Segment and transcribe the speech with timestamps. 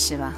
[0.00, 0.32] 子は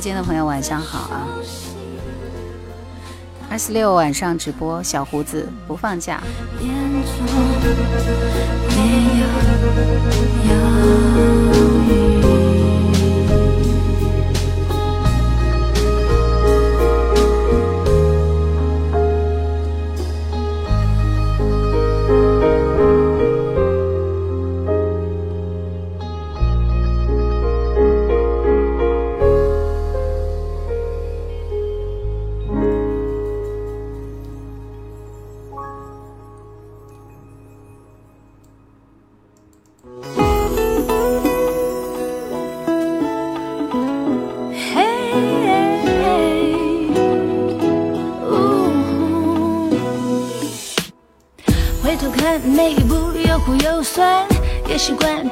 [0.00, 1.28] 间的朋友晚上好啊！
[3.50, 6.22] 二十六晚上直播，小胡子不放假。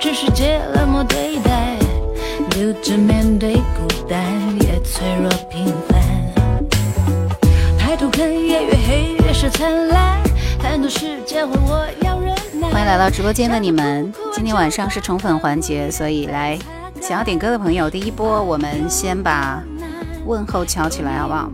[0.01, 1.75] 只是接冷漠对待，
[2.57, 4.17] 留着面对孤单，
[4.63, 6.69] 也脆弱平凡。
[7.77, 10.23] 抬头看夜越黑越是灿烂，
[10.63, 12.69] 很多事结婚我要忍耐。
[12.71, 16.57] 欢迎来到直播间的你们，今天晚上是宠粉环节，所以来
[17.03, 19.61] 想要点歌的朋友，第一波我们先把
[20.27, 21.51] 问候敲起来，好不好？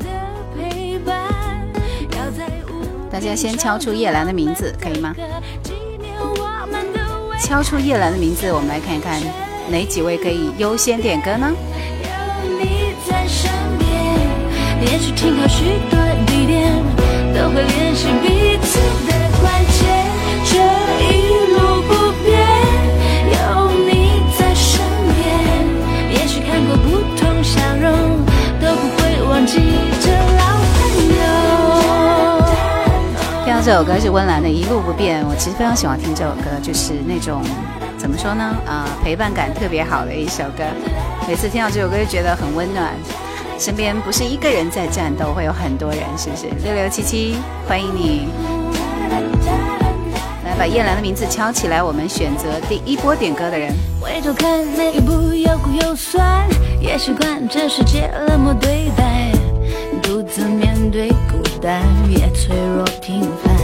[3.10, 5.14] 大家先敲出叶兰的名字，可以吗？
[5.62, 7.03] 纪念我们的
[7.42, 9.20] 敲出叶兰的名字，我们来看一看
[9.68, 11.50] 哪几位可以优先点歌呢？
[11.52, 13.90] 有你在身边，
[14.92, 16.72] 也许停靠许多地点，
[17.34, 18.23] 都会联系。
[33.64, 37.40] 这首歌是温岚的《一路不变》，我其实非常喜欢听这首歌，就是那种
[37.96, 40.62] 怎么说呢，呃，陪伴感特别好的一首歌。
[41.26, 42.92] 每次听到这首歌就觉得很温暖，
[43.58, 46.42] 身边不是一个人在战斗，会有很多人，是不是？
[46.62, 48.28] 六六七七，欢迎你！
[50.44, 53.72] 来把叶兰的名字敲起来，我们选择第一波点歌的人。
[53.98, 56.46] 回头看每一步又苦又酸，
[56.82, 59.32] 也习惯这世界冷漠对待，
[60.02, 61.38] 独自面对孤。
[61.66, 61.80] 但
[62.10, 63.56] 也脆弱平凡。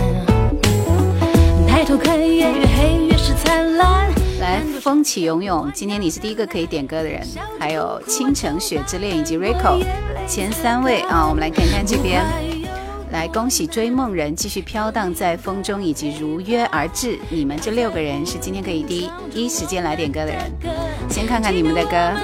[1.68, 4.10] 抬头看，夜越黑越是灿烂。
[4.40, 7.20] 来，风起涌涌，今天你是第一个可以点歌的人。
[7.58, 9.84] 还有《倾城雪之恋》以及 Rico，
[10.26, 12.22] 前三位啊，我们来看看这边。
[13.12, 17.18] 来，恭喜追梦人继续飘荡在风中，以及如约而至。
[17.28, 20.40] 你们这六个人是今天可以第一时间来点歌的人。
[21.10, 22.16] 先看看你们的歌。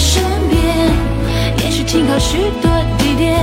[0.00, 0.56] 身边，
[1.62, 3.36] 也许停靠许多地点，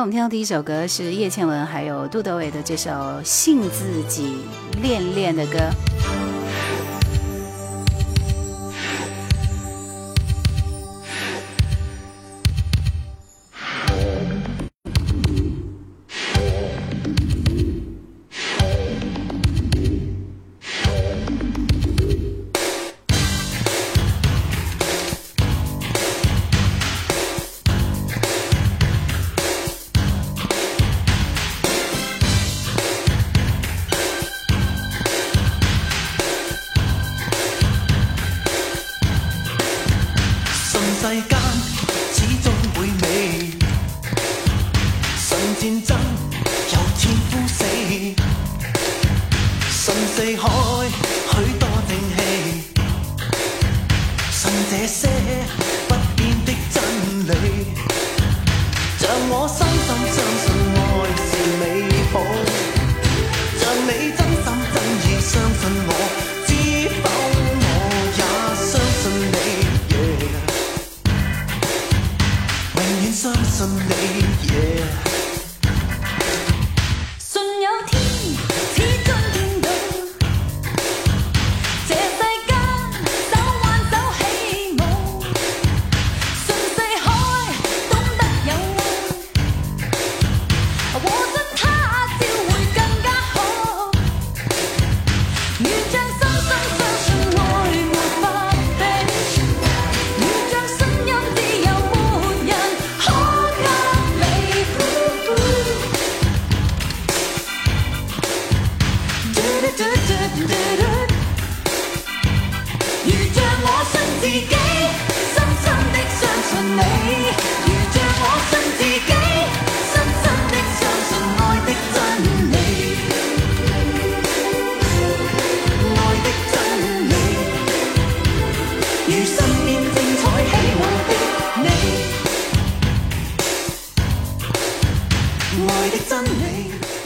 [0.01, 2.89] 我们听到第一首歌是叶倩文还有杜德伟的这首
[3.23, 4.37] 《信自己
[4.81, 5.59] 恋恋》的歌。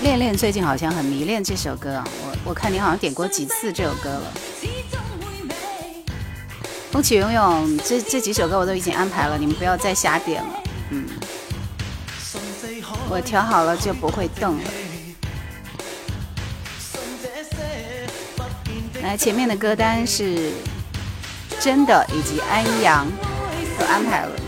[0.02, 4.34] 恋恋最近好像很迷恋这首歌，我我看你好像点过几次这首歌了。
[6.92, 10.54] 风起云涌这这几首歌我都已经安排了，你们不要再瞎点了，
[10.92, 11.08] 嗯。
[13.10, 14.56] 我调好了就不会动。
[14.58, 14.64] 了。
[19.02, 20.52] 来，前面的歌单是
[21.60, 23.08] 真的，以及安阳
[23.80, 24.45] 都安排了。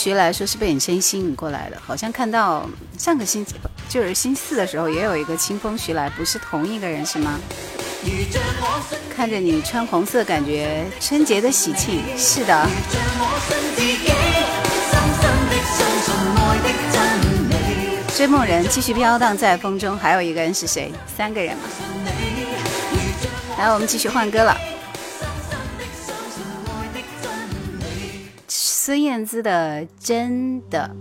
[0.04, 3.56] 徐来说是被声音吸引过来的，好像看到上个星期
[3.88, 7.40] 就是星期四的时候也有一个清风徐来，不是同一个人是吗？
[9.16, 12.02] 看着你穿红色，感觉春节的喜庆。
[12.18, 12.68] 是的。
[18.14, 20.92] 追梦人继续飘荡在风中，还有一个人是谁？
[21.16, 21.56] 三个人
[23.58, 24.73] 来，我们继续换歌了。
[28.86, 30.94] 孙燕姿的《真的》。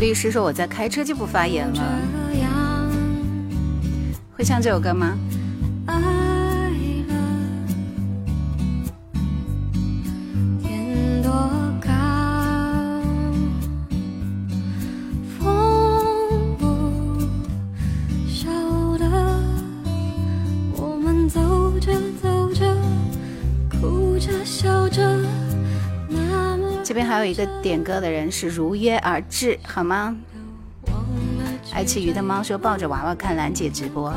[0.00, 1.98] 律师说我在开车就不发言了。
[4.36, 5.16] 会唱这首歌吗？
[27.24, 30.16] 有一个点歌的人是如约而至，好吗？
[31.72, 34.10] 爱吃鱼的猫说抱着娃娃看兰姐直播，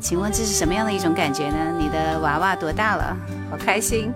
[0.00, 1.56] 请问这是什么样的一种感觉呢？
[1.76, 3.16] 你的娃娃多大了？
[3.50, 4.12] 好开心！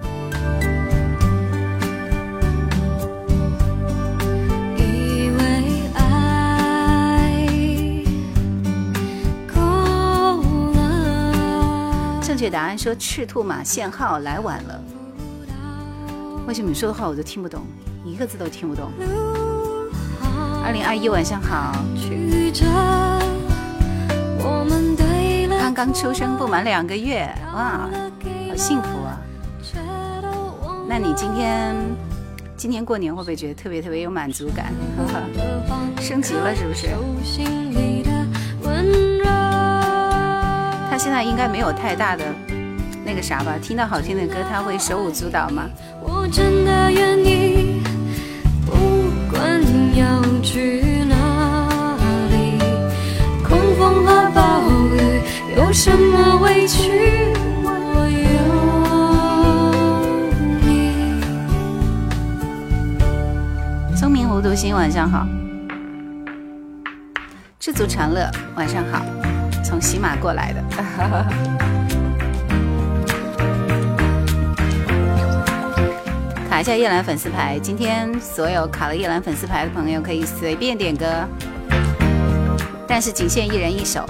[12.24, 14.80] 正确答案说赤兔马限号来晚了，
[16.46, 17.60] 为什么你说的话我都听不懂？
[18.16, 18.90] 一个字都听不懂。
[20.64, 21.70] 二零二一晚上好，
[25.58, 27.86] 刚刚出生不满两个月，哇，
[28.48, 29.20] 好幸福啊！
[30.88, 31.76] 那你今天，
[32.56, 34.72] 今年过年会不会觉得特别特别有满足感？
[36.02, 36.88] 升级了是不是？
[40.88, 42.24] 他现在应该没有太大的
[43.04, 43.56] 那个啥吧？
[43.60, 45.64] 听到好听的歌，他会手舞足蹈吗？
[54.90, 55.22] 你。
[55.56, 55.90] 有什
[56.42, 57.32] 委屈？
[63.88, 65.26] 我聪明糊涂心，晚上好。
[67.58, 69.04] 知足常乐，晚上好。
[69.64, 71.75] 从喜马过来的。
[76.56, 81.04] 拿下夜兰粉丝牌，今天所有卡了夜兰粉丝牌的朋友可以随便点歌，
[82.88, 84.06] 但是仅限一人一首。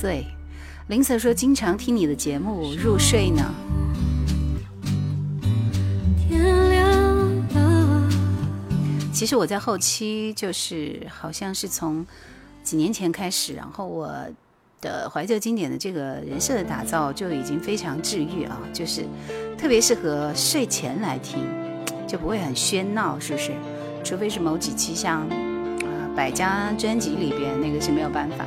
[0.00, 0.26] 对，
[0.88, 3.42] 林 sir 说经常听你的节目入睡呢。
[6.26, 8.08] 天亮了。
[9.12, 12.04] 其实我在后期就是好像是从
[12.62, 14.10] 几年前开始，然后我
[14.80, 19.04] 的怀旧经典的这个人设的打造就已经非常治愈啊，就是
[19.58, 21.40] 特别适合睡前来听，
[22.08, 23.52] 就不会很喧闹，是不是？
[24.02, 25.28] 除非是某几期像
[26.16, 28.46] 百家专辑里边那个是没有办法。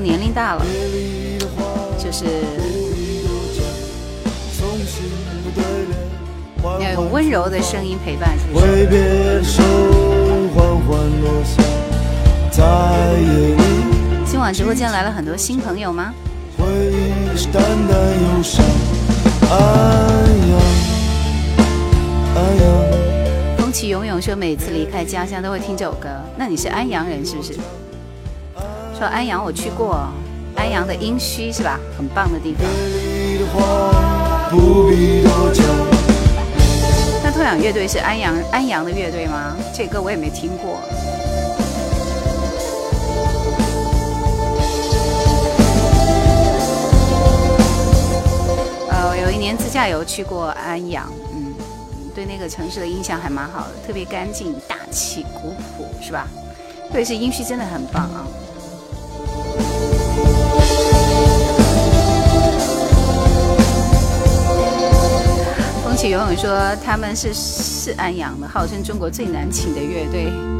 [0.00, 0.64] 年龄大了，
[1.98, 2.24] 就是
[6.80, 8.36] 要用温柔的声音陪伴。
[14.26, 16.12] 今晚直播间来了很多新朋友吗？
[23.56, 26.08] 风起涌涌说，每次离开家乡都会听这首歌。
[26.36, 27.52] 那你是安阳人是不是？
[28.98, 30.08] 说安阳我去过，
[30.56, 31.78] 安阳的殷墟是吧？
[31.98, 32.66] 很棒的地方。
[37.22, 39.54] 那透氧乐队是安阳安阳的乐队吗？
[39.74, 40.80] 这歌我也没听过。
[48.88, 51.52] 呃，有一年自驾游去过安阳，嗯，
[52.14, 56.26] 对那个城市的印象还蛮好的，特别干净、大气、古朴，是吧？
[56.88, 58.24] 特别是殷墟真的很棒啊！
[65.96, 70.55] 起游泳说他们是是安阳的，号称中国最难请的乐队。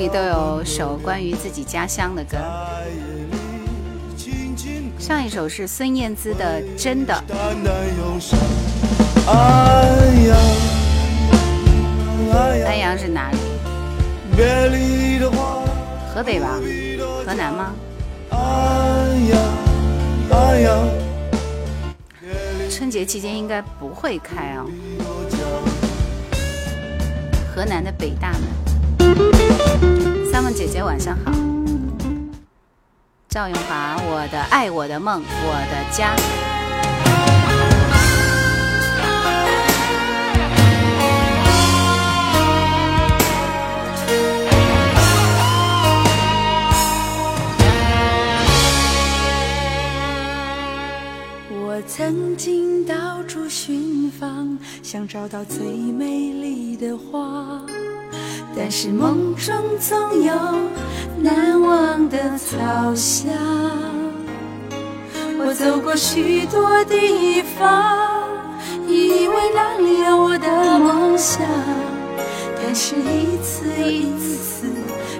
[0.00, 2.38] 里都有首关于自己家乡的歌，
[4.98, 7.12] 上一首是孙燕姿的《真的》。
[9.26, 10.36] 安阳，
[12.66, 13.36] 安阳是哪里？
[16.14, 16.58] 河北吧？
[17.26, 17.74] 河南吗？
[18.30, 19.38] 安阳，
[20.30, 20.88] 安阳。
[22.70, 24.64] 春节期间应该不会开哦。
[27.54, 28.69] 河南的北大门。
[30.30, 31.32] 三问姐姐，晚上好。
[33.28, 36.12] 赵永华，我的爱，我的梦，我的家。
[51.48, 57.20] 我曾经到处寻访，想找到最美丽的花。
[58.56, 60.34] 但是梦中总有
[61.18, 63.30] 难忘的草香。
[65.42, 68.08] 我走过许多地方，
[68.86, 71.42] 以为那里有我的梦想，
[72.62, 74.66] 但是一次一次，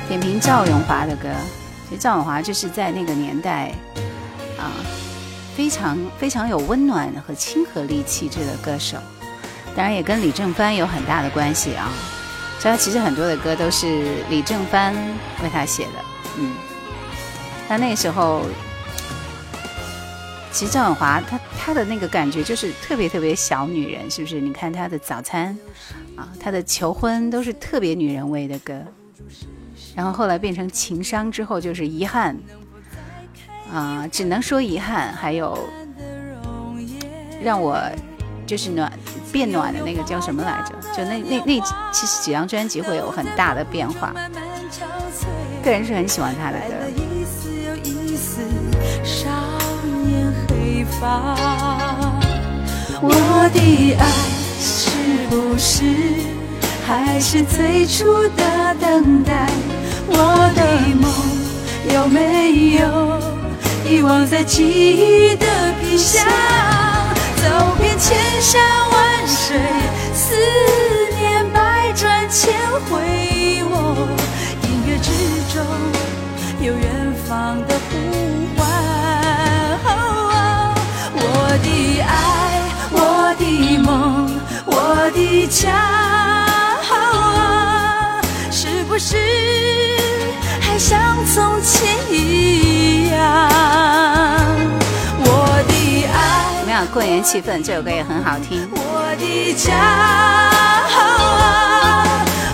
[0.10, 1.30] 点评赵咏华的歌，
[1.89, 3.69] 其实赵咏华就是在那个年代，
[4.60, 4.94] 啊。
[5.56, 8.98] 非常非常有温暖和亲和力气质的歌手，
[9.74, 11.89] 当然也跟李正帆有很大的关系啊。
[12.60, 14.94] 所以他其实很多的歌都是李正帆
[15.44, 15.91] 为他写的，
[16.39, 16.54] 嗯。
[17.70, 18.41] 那那时候，
[20.52, 24.39] 其实郑允华她她的那个感觉就是特别特别小女人，是不是？
[24.41, 25.58] 你看她的早餐
[26.18, 28.74] 啊，她的求婚都是特别女人味的歌。
[29.96, 32.38] 然后后来变成情伤之后，就是遗憾。
[33.73, 35.58] 啊，只能说遗憾，还有
[37.41, 37.78] 让我
[38.45, 38.91] 就是暖
[39.32, 40.73] 变暖的那个叫什么来着？
[40.95, 41.54] 就那那那
[41.91, 44.13] 其实几张专辑会有很大的变化。
[45.63, 46.75] 个人是很喜欢他的歌。
[63.88, 65.45] 遗忘在记忆的
[65.80, 66.26] 皮箱，
[67.36, 69.56] 走遍千山万水，
[70.12, 70.34] 思
[71.19, 72.56] 念百转千
[72.89, 72.98] 回。
[73.69, 73.98] 我
[74.63, 75.65] 音乐之中
[76.65, 78.67] 有远方的呼唤，
[81.13, 85.71] 我的爱，我的梦，我的家，
[88.50, 89.15] 是不是
[90.60, 91.95] 还像从前？
[92.12, 92.44] 一
[96.93, 98.67] 过年气氛，这首歌也很好听。
[98.71, 100.56] 我的家，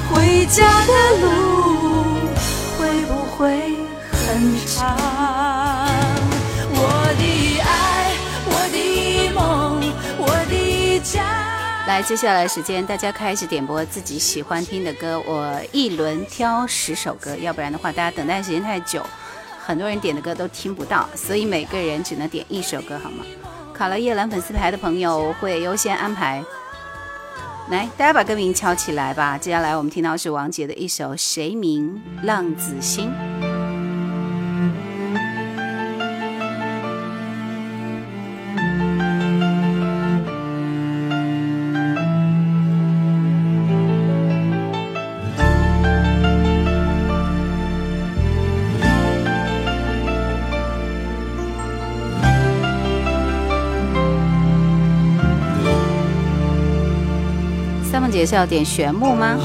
[0.10, 1.91] 回家的路
[2.78, 3.76] 会不会
[4.12, 4.96] 很长？
[6.70, 8.12] 我的爱，
[8.46, 9.82] 我的梦，
[10.17, 11.20] 我的家。
[11.88, 19.06] 来，接下来时间大家开始点播自己喜欢听的歌，我一轮挑十首歌，要不然的话大家等待时间太久，
[19.63, 23.24] 很多人点的歌都听不到，所以每个人只能点一首歌，好吗？
[23.82, 26.44] 好了，叶兰粉丝牌的朋友会优先安排。
[27.72, 29.39] 来，大家把歌名敲起来吧。
[29.39, 33.10] 接下来我们听到是王杰的一首《谁明浪子心》。
[58.32, 59.38] 笑点玄木吗？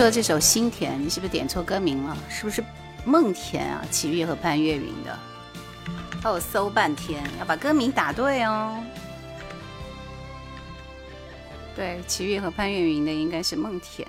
[0.00, 2.16] 说这首《心田》，你是不是点错歌名了？
[2.30, 2.62] 是不是
[3.04, 3.84] 《梦田》啊？
[3.90, 5.18] 齐豫和潘越云的。
[6.24, 8.82] 哦，搜半天，要把歌名打对哦。
[11.76, 14.08] 对，齐豫和潘越云的应该是《梦田》。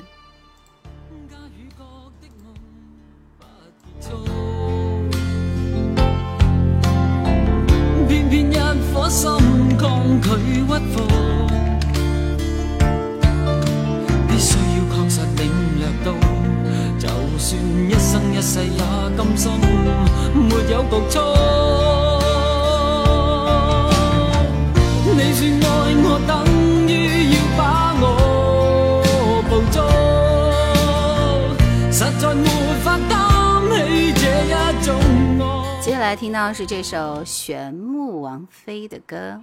[36.53, 39.41] 是这首玄牧王菲的歌。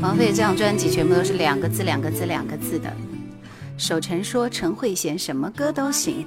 [0.00, 2.92] 王菲这张专辑全部都是两个字、两个字、两个字的。
[3.78, 6.26] 守城说陈慧娴什么歌都行。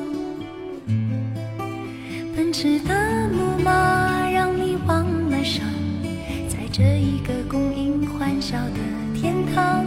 [2.63, 2.93] 是的，
[3.29, 5.63] 木马让你忘了伤。
[6.47, 8.77] 在这一个供应欢笑的
[9.19, 9.83] 天堂，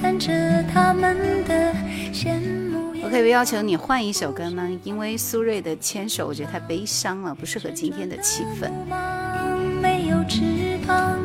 [0.00, 1.74] 看着他们的
[2.12, 2.34] 羡
[2.70, 2.92] 慕。
[3.02, 4.64] 我可以要求你换一首歌吗？
[4.84, 8.70] 因为苏芮的牵手，我觉得太悲伤了，不适合今天的气氛。
[8.70, 10.40] 木马没有翅
[10.86, 11.18] 膀，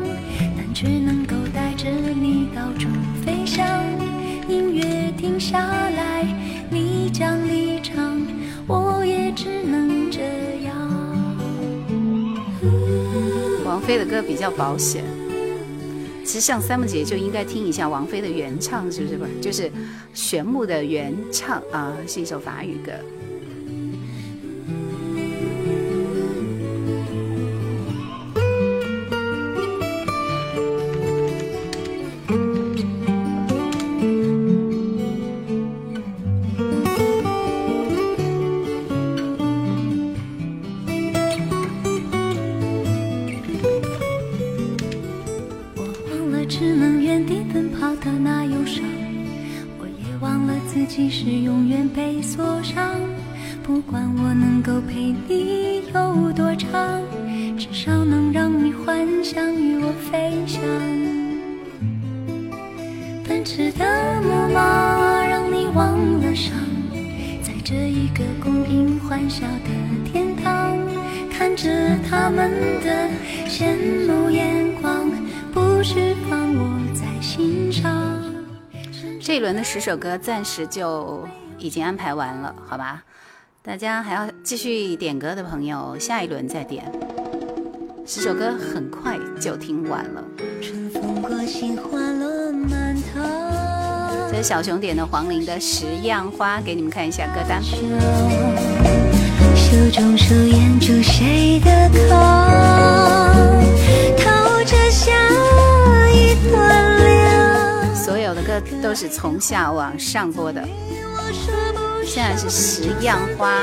[0.56, 2.88] 但却能够带着你到处
[3.24, 3.64] 飞翔。
[4.48, 5.79] 音乐停下。
[13.92, 15.02] 飞的歌比较保险，
[16.24, 19.68] 其实像三木姐就应该听一下王菲的原唱，是不是是，就是
[20.14, 22.92] 玄木的原唱啊，是一首法语歌。
[79.72, 81.24] 十首歌暂时就
[81.56, 83.02] 已经安排完了，好吧？
[83.62, 86.90] 大家还要继续点歌的朋友，下一轮再点。
[88.04, 90.24] 十首歌很快就听完了。
[94.30, 97.62] 这是小熊点的黄龄的《十样花》，给你们看一下歌单。
[97.62, 97.76] 手
[99.92, 102.08] 中手掩住谁的口，
[104.18, 104.24] 透
[104.64, 105.12] 着下
[106.10, 106.89] 一段。
[108.30, 110.64] 我的歌都是从下往上播的，
[112.06, 113.56] 现在是十样花。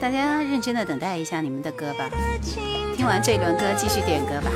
[0.00, 2.08] 大家认真的等待一下你们的歌吧，
[2.96, 4.50] 听完这一轮歌继续点歌吧。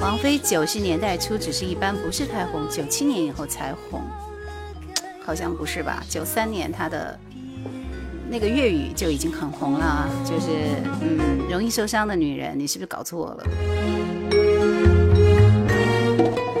[0.00, 4.00] 王菲九十年代初只是一般，不是太红，九七年以后才红，
[5.20, 6.00] 好像不是吧？
[6.08, 7.18] 九三年她的
[8.30, 10.46] 那个粤语就已经很红了，就是
[11.00, 13.44] 嗯，容易受伤的女人，你是不是搞错了？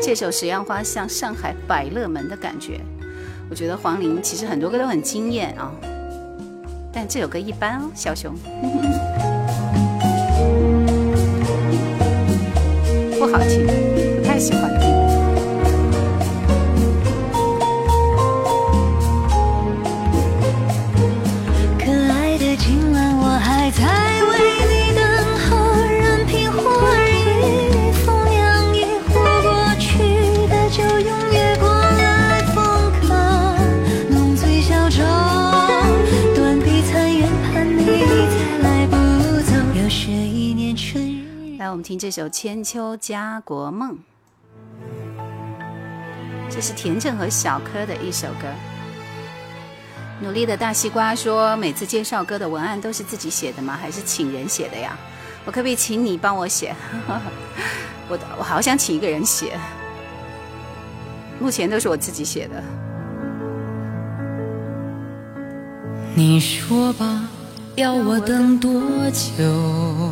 [0.06, 2.78] 这首《十样花》像上海百乐门的感觉，
[3.48, 5.72] 我觉得黄龄其实很多歌都很惊艳啊，
[6.92, 8.34] 但这首歌一般哦，小熊，
[13.18, 13.66] 不好听，
[14.18, 14.73] 不太喜欢。
[41.98, 43.92] 这首《千秋家国梦》，
[46.50, 48.48] 这是田震和小柯的一首歌。
[50.20, 53.76] 努力的大西瓜说：“每次介绍歌的文案都是自己写的吗？
[53.80, 54.96] 还是请人写的呀？
[55.44, 56.74] 我可不可以请你帮我写？
[58.08, 59.58] 我我好想请一个人写。
[61.40, 62.62] 目前都是我自己写的。”
[66.16, 67.28] 你说吧，
[67.76, 68.70] 要我等多
[69.10, 70.03] 久？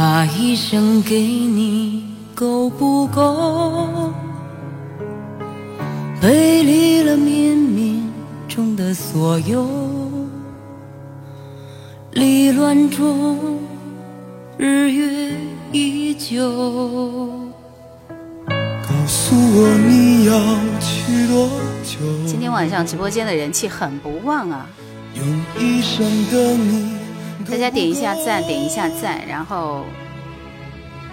[0.00, 4.12] 把一生给你，够不够？
[6.22, 8.02] 背离了冥冥
[8.46, 9.68] 中的所有。
[12.12, 13.58] 凌乱中，
[14.56, 15.30] 日月
[15.72, 16.48] 依旧。
[18.80, 20.34] 告诉我你要
[20.78, 21.48] 去多
[21.82, 21.98] 久？
[22.24, 24.64] 今天晚上直播间的人气很不旺啊，
[25.16, 26.97] 用一生等你。
[27.50, 29.82] 大家点一下赞，点一下赞，然后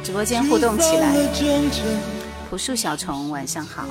[0.03, 1.07] 直播间互动起来。
[2.49, 3.85] 朴树小虫，晚上好。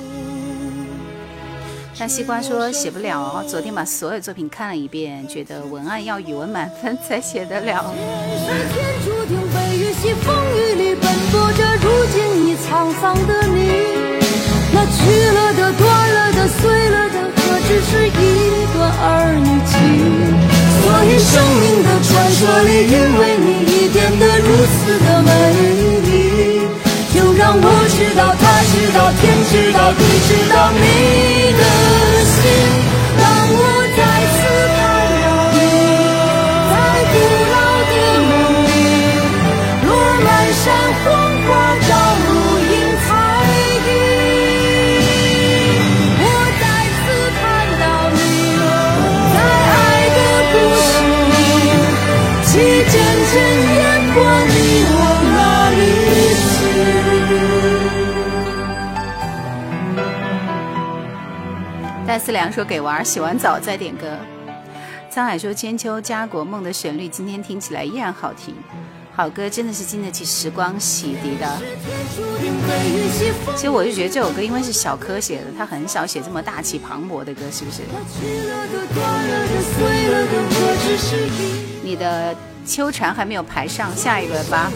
[1.97, 7.81] 大西瓜说写不了，昨天把所有作品看了一遍，觉得文案要语文满分才写得了。
[10.21, 14.19] 风雨里奔波着，如今你沧桑的你，
[14.71, 19.35] 那去了的、断了的、碎了的，何只是一段儿
[20.39, 20.44] 女
[20.85, 25.31] 所以，生命的传说里，因为你，已变得如此的美
[26.03, 26.61] 丽。
[27.11, 31.95] 就让我知道，他知道，天知道，地知道，你的
[32.25, 32.84] 心。
[62.17, 64.17] 思良说：“给娃儿洗完澡再点歌。”
[65.13, 68.55] 沧海说：“千秋家国梦的旋律，今天听起来依然好听。
[69.13, 71.47] 好歌真的是经得起时光洗涤的。”
[73.55, 77.81] 其实我就觉得这首歌，因为是小柯写的，他很少写这么大气磅礴的歌，是不是？
[81.83, 84.71] 你的秋蝉还没有排上，下一轮吧。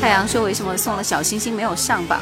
[0.00, 2.20] 太阳说：“为什么送了小星星没有上榜？”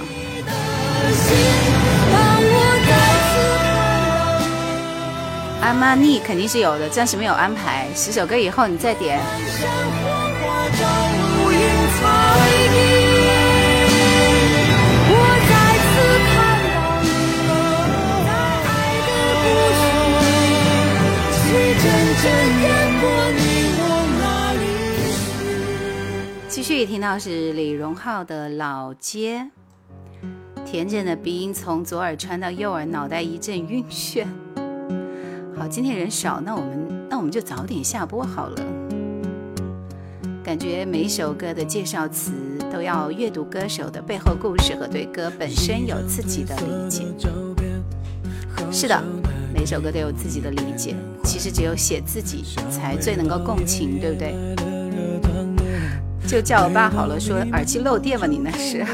[5.63, 7.87] 阿玛尼肯定是有的，暂时没有安排。
[7.95, 9.21] 十首歌以后你再点。
[26.69, 29.47] 这续听到是李荣浩的老街，
[30.67, 34.27] 甜甜的鼻音从左耳传到右耳，脑袋一阵晕眩。
[35.57, 38.57] 好，今天人少，那我们那我们就早点下播好了。
[40.45, 42.33] 感觉每一首歌的介绍词
[42.71, 47.07] 都要阅读歌手的背后故事和对歌本身有自己的理解。
[48.71, 49.03] 是的，
[49.55, 50.95] 每首歌都有自己的理解。
[51.25, 54.77] 其实只有写自己才最能够共情，对不对？
[56.29, 58.85] 就叫我爸好了，说耳机漏电吧，你那是。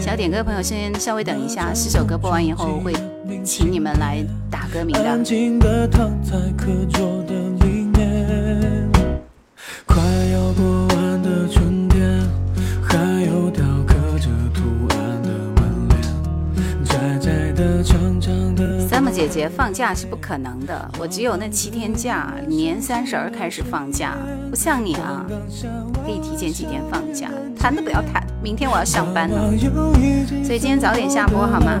[0.00, 2.94] 想 要点歌的朋友先稍微等一下，四首歌播完以后会
[3.44, 5.94] 请你们来打歌名的。
[19.26, 24.18] 姐姐放假是不可能的，我只有那七天假，年三十儿开始放假，
[24.50, 25.24] 不像你啊，
[26.04, 27.30] 可以提前几天放假。
[27.58, 29.50] 谈都不要谈，明天我要上班了，
[30.44, 31.80] 所以今天早点下播好吗？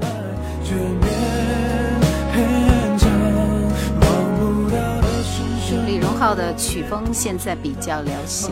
[5.88, 8.52] 李荣浩的曲风现在比较流行。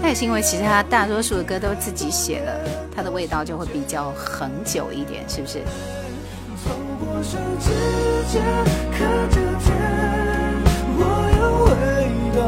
[0.00, 5.60] 那也是因为其他大多数的歌都自己写的，他的味道就会比较恒久一点，是不是？
[7.32, 8.36] 着天，
[10.98, 11.02] 我
[11.68, 11.70] 回
[12.36, 12.40] 到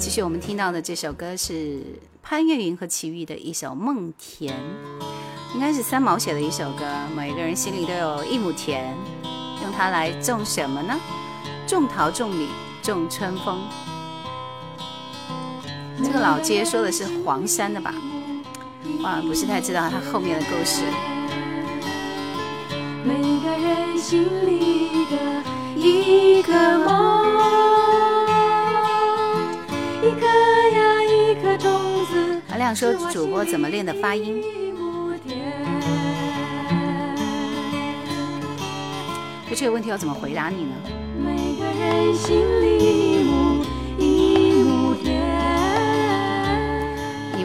[0.00, 1.82] 继续，我们听到的这首歌是
[2.22, 4.54] 潘越云和齐豫的一首《梦田》，
[5.54, 6.84] 应该是三毛写的一首歌。
[7.14, 8.82] 每个人心里都有一亩田，
[9.62, 10.98] 用它来种什么呢？
[11.66, 12.48] 种桃，种李，
[12.82, 13.60] 种春风。
[16.02, 17.94] 这个老街说的是黄山的吧？
[19.04, 20.82] 啊，不是太知道它后面的故事。
[32.50, 34.42] 阿亮说主播怎么练的发音？
[39.48, 40.74] 就这个问题要怎么回答你呢？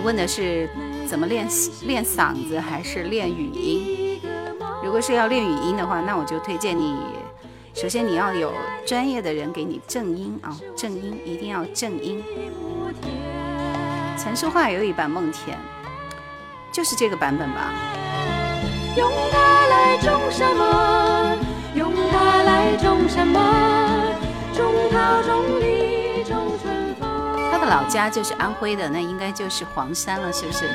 [0.02, 0.68] 问的是
[1.06, 1.46] 怎么练
[1.84, 4.20] 练嗓子还是练语音？
[4.84, 6.96] 如果是要练语音的话，那我就推荐你，
[7.74, 8.54] 首先你要有
[8.88, 12.24] 专业的人给你正音啊，正音一定要正音。
[14.18, 15.58] 城市话有一版《梦田》，
[16.72, 17.72] 就是这个版本吧？
[18.96, 20.34] 用用它它来来种种种种什
[23.18, 23.32] 什么？
[23.34, 23.36] 么？
[27.70, 30.68] 老家就是安徽的，那应该就是黄山了，是不是？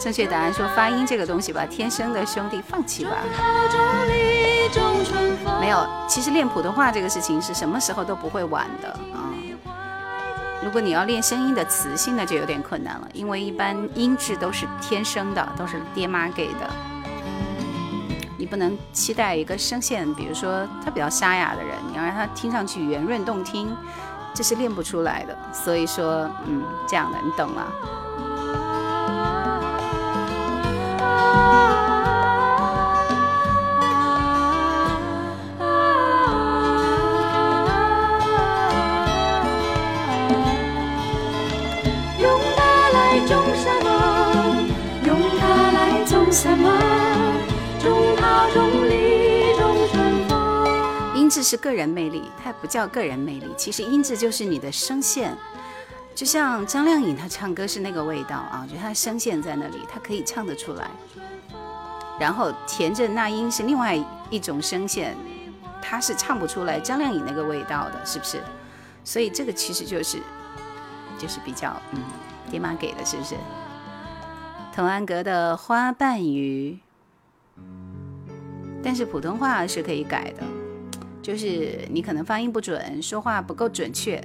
[0.00, 3.10] 正确答案说发音这个东西吧，天生的兄弟放弃吧。
[5.60, 9.28] 没有，其实练普通话这个事情是什么时候都不会晚的啊。
[10.64, 16.70] 如果你要练声音的磁性，那就有点困难了，因为一般音质都是天生的，都是爹妈给的。
[18.38, 23.76] 你不能期待一个声线，比如说他比较沙哑的人，你要让他听上去圆润动听。
[24.36, 27.72] 这是练不出来的，所以说，嗯，这样的你懂了。
[42.20, 44.68] 用它来种什么？
[45.06, 47.15] 用它来种什么？
[51.36, 53.52] 这是个人魅力，它不叫个人魅力。
[53.58, 55.36] 其实音质就是你的声线，
[56.14, 60.88] 就像张靓颖她唱歌是那个味道啊，就她声线在那里，她可以唱得出来。
[62.18, 65.14] 然后田震那英是另外一种声线，
[65.82, 68.40] 她是唱不出来张靓颖那个味道的，是不是？
[69.04, 70.18] 所以这个其实就是，
[71.18, 72.00] 就是比较嗯，
[72.50, 73.34] 爹妈给的，是不是？
[74.74, 76.78] 童安格的《花瓣雨》，
[78.82, 80.55] 但是普通话是可以改的。
[81.26, 84.22] 就是你可能发音不准，说话不够准确，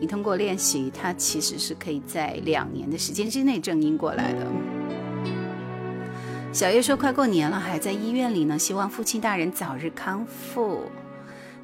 [0.00, 4.46] 你通过练习，它其实是可以在两年的时间之内正音过来的。
[6.50, 10.84] 小叶说快过年了，还在医院里呢，希望父亲大人早日康复。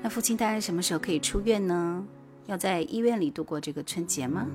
[0.02, 2.04] 那父亲大人什么时候可以出院呢？
[2.44, 4.46] 要在医院里度过这个春节吗？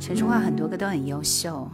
[0.00, 1.68] 陈淑桦很多歌都很优秀。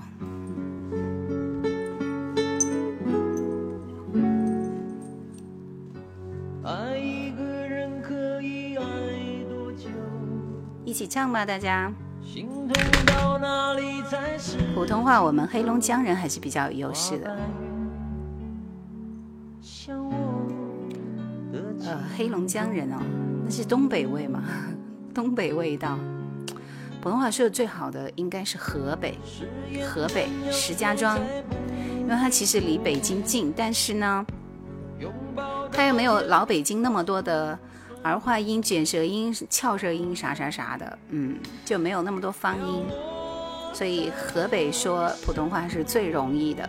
[10.96, 11.92] 一起唱吧，大家！
[14.74, 17.36] 普通话我们黑龙江人还是比较有优势的。
[21.84, 22.96] 呃，黑龙江人哦，
[23.44, 24.42] 那是东北味嘛，
[25.12, 25.98] 东北味道。
[27.02, 29.18] 普通话说的最好的应该是河北，
[29.86, 31.18] 河北石家庄，
[31.98, 34.24] 因为它其实离北京近，但是呢，
[35.70, 37.58] 它又没有老北京那么多的。
[38.06, 42.84] 儿化音、卷舌音、翘舌音，啥啥啥的，嗯，就没有那么多方音，
[43.74, 46.68] 所以河北说普通话是最容易的。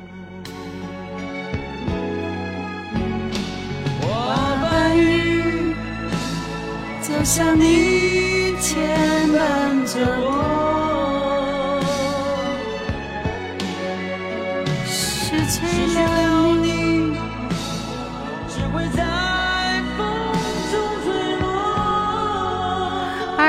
[7.02, 10.67] 就像你牵绊着我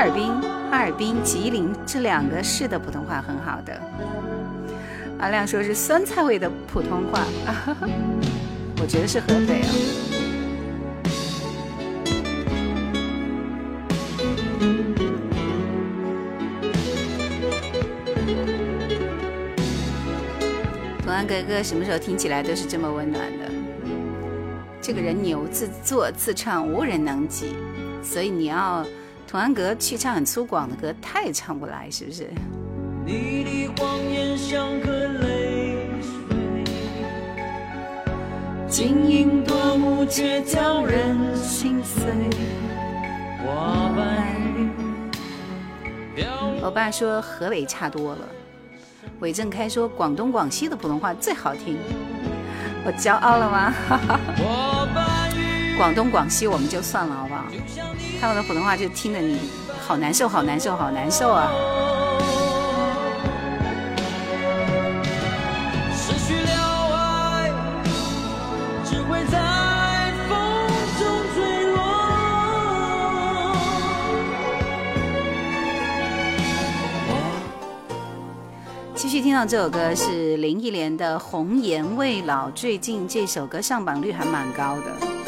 [0.01, 0.33] 哈尔滨、
[0.71, 3.73] 哈尔滨、吉林这两个市的普通话很好的。
[5.19, 7.25] 阿亮说是酸菜味的普通话，
[8.81, 9.69] 我觉得是河北啊。
[21.03, 23.51] 同安格哥什么时候听起来都是这么温暖的？
[24.81, 27.57] 这个人牛，自作自唱无人能及，
[28.01, 28.87] 所以你要。
[29.29, 32.31] 童安格去唱很粗犷的歌，他也唱不来，是不是？
[46.63, 48.29] 我爸说河北差多了。
[49.21, 51.77] 韦正开说广东广西的普通话最好听，
[52.87, 55.18] 我骄傲了吗？
[55.79, 57.45] 广东、广西，我们就算了，好不好？
[58.21, 59.39] 他们的普通话就听得你
[59.81, 61.49] 好难受，好难受，好难受啊！
[78.97, 85.28] 继续听到这首歌是林忆莲的《红颜未老》，最近这首歌上榜率还蛮高的。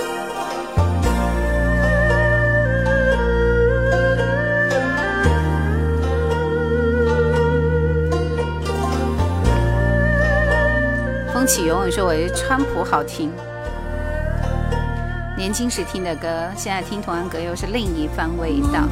[11.41, 13.31] 风起永，涌说我川普好听，
[15.39, 18.87] 年轻时听的歌，现在听《童安格》又是另一番味道。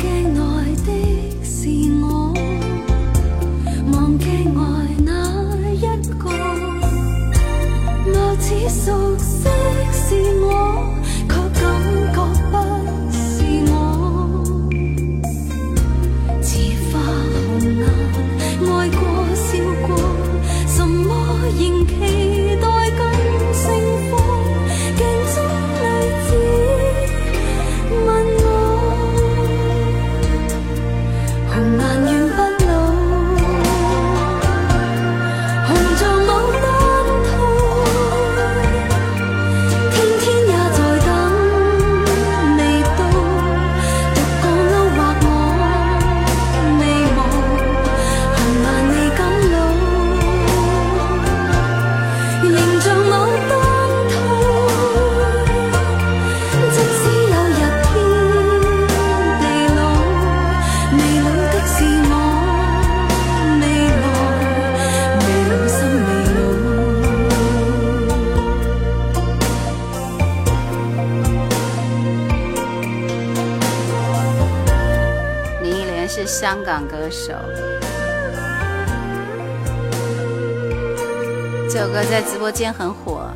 [82.49, 83.31] 播间很火，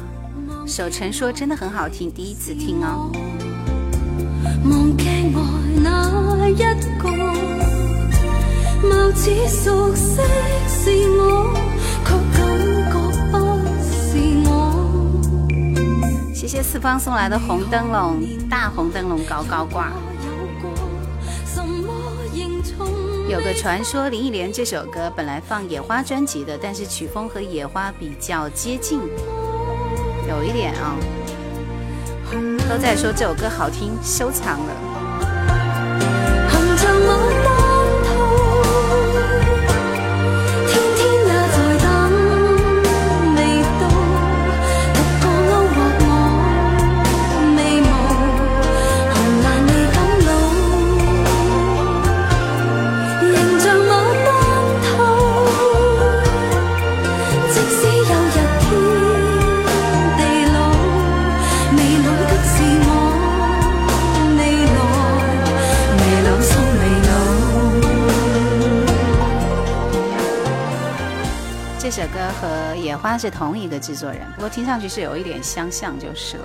[0.66, 3.10] 守城说真的很好听，第一次听哦。
[16.34, 19.92] 谢谢四方送来的红灯笼，大红灯笼高高挂。
[23.32, 29.00] 有个传说，《林忆莲》这首歌本来放《野花》专辑的，但是曲风和《野花》比较接近，
[30.28, 30.94] 有一点啊，
[32.68, 34.91] 都在说这首歌好听，收藏了。
[72.96, 76.44] 花是同一个制作人，不过听上去是有一点相像就是了。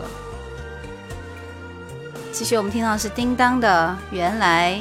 [2.32, 4.80] 继续，我们听到是叮当的，原来，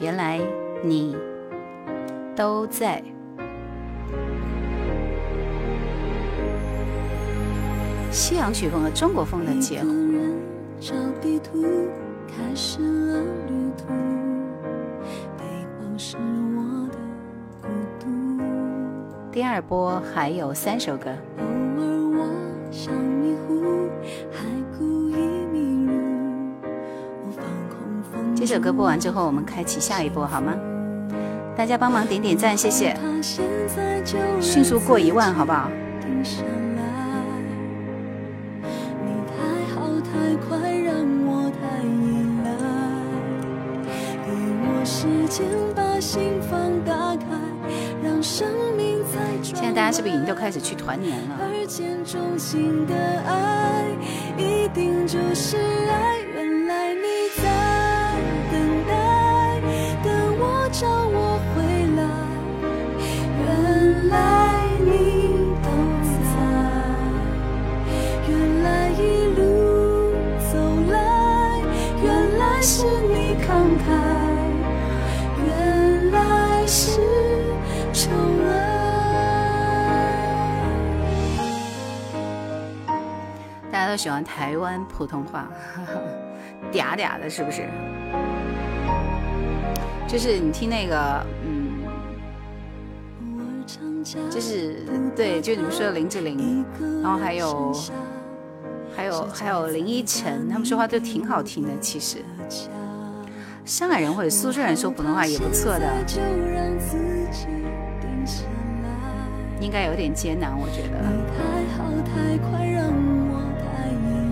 [0.00, 0.40] 原来
[0.82, 1.16] 你
[2.36, 3.02] 都在。
[8.10, 9.88] 西洋曲风和中国风的结合。
[19.38, 21.10] 第二波还有三首歌，
[28.36, 30.56] 这首歌播完之后，我们开启下一波，好吗？
[31.56, 32.96] 大家帮忙点点赞，谢谢，
[34.42, 35.70] 迅速过一万，好不好？
[44.84, 47.47] 时间把心房打开。
[49.50, 51.40] 现在大家是不是已经都开始去团年了？
[83.88, 85.48] 都喜欢台湾普通话，
[86.70, 87.66] 嗲嗲的，是不是？
[90.06, 91.78] 就是你听那个，嗯，
[94.30, 94.84] 就是
[95.16, 96.64] 对，就你们说的林志玲，
[97.02, 97.72] 然后还有，
[98.94, 101.70] 还有还有林依晨，他们说话都挺好听的。
[101.80, 102.18] 其实，
[103.64, 106.04] 上海人或者苏州人说普通话也不错的，
[109.60, 110.98] 应该有点艰难，我觉得。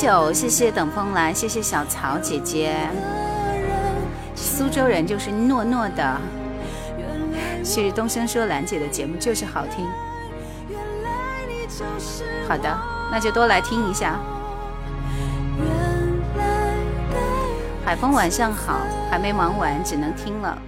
[0.00, 2.88] 谢谢，谢谢等风来，谢谢小曹姐姐。
[4.36, 6.16] 苏州人就是糯糯的。
[7.64, 9.84] 旭东升说：“兰姐的节目就是好听。”
[12.48, 12.78] 好的，
[13.10, 14.20] 那就多来听一下。
[17.84, 18.78] 海峰晚上好，
[19.10, 20.62] 还没忙完，只能听了。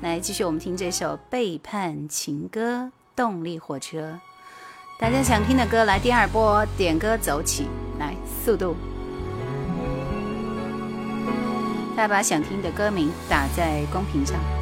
[0.00, 4.18] 来，继续我们听这首《背叛情歌》，动力火车。
[4.98, 7.68] 大家想听的歌，来第二波点歌走起。
[8.44, 8.74] 速度，
[11.96, 14.61] 再把想听的歌名打在公屏上。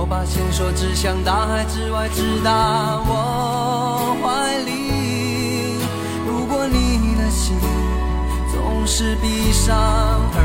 [0.00, 5.76] 我把线索指向大海之外，直达我怀里。
[6.26, 7.54] 如果你的心
[8.50, 10.42] 总是闭上耳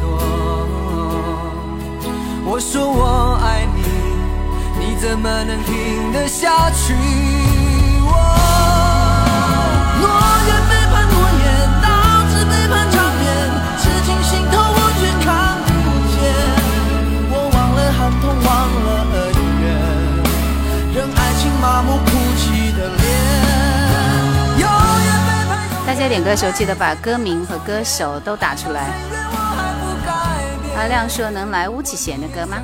[0.00, 0.18] 朵，
[2.46, 3.82] 我说我爱你，
[4.82, 7.35] 你怎么能听得下去？
[25.86, 28.86] 大家点歌的时候，记得把歌名和歌手都打出来。
[30.76, 32.58] 阿亮说：“能来巫启贤的歌吗？”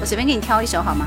[0.00, 1.06] 我随便给你挑一首好吗？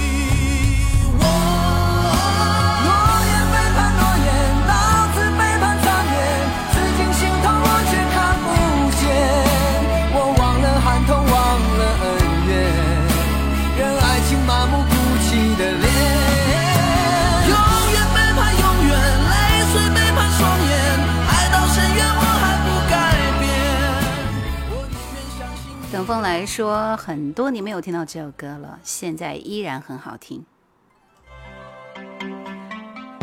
[26.03, 30.43] 对黄来说，很多年没有听到这首歌了，现在依然很好听。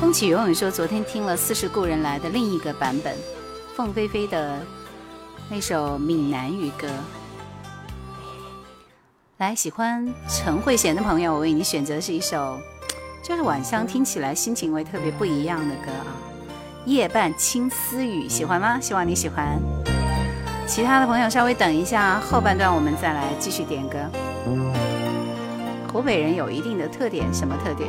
[0.00, 3.14] 风起，云涌说，昨天听了《似是故人来》的另一个版本，
[3.76, 4.58] 凤飞飞的
[5.48, 6.88] 那首闽南语歌。
[9.38, 12.58] 来，喜欢陈慧娴的朋友，我为你选择的是一首，
[13.22, 16.06] 就是晚上听起来心情会特别不一样的歌啊，
[16.90, 18.78] 《夜半轻思雨》，喜欢吗？
[18.80, 19.60] 希望你喜欢。
[20.66, 23.98] 其他的朋友稍微等一下，后半段我们再来继续点歌。
[25.92, 27.88] 湖北人有一定的特点，什么特点？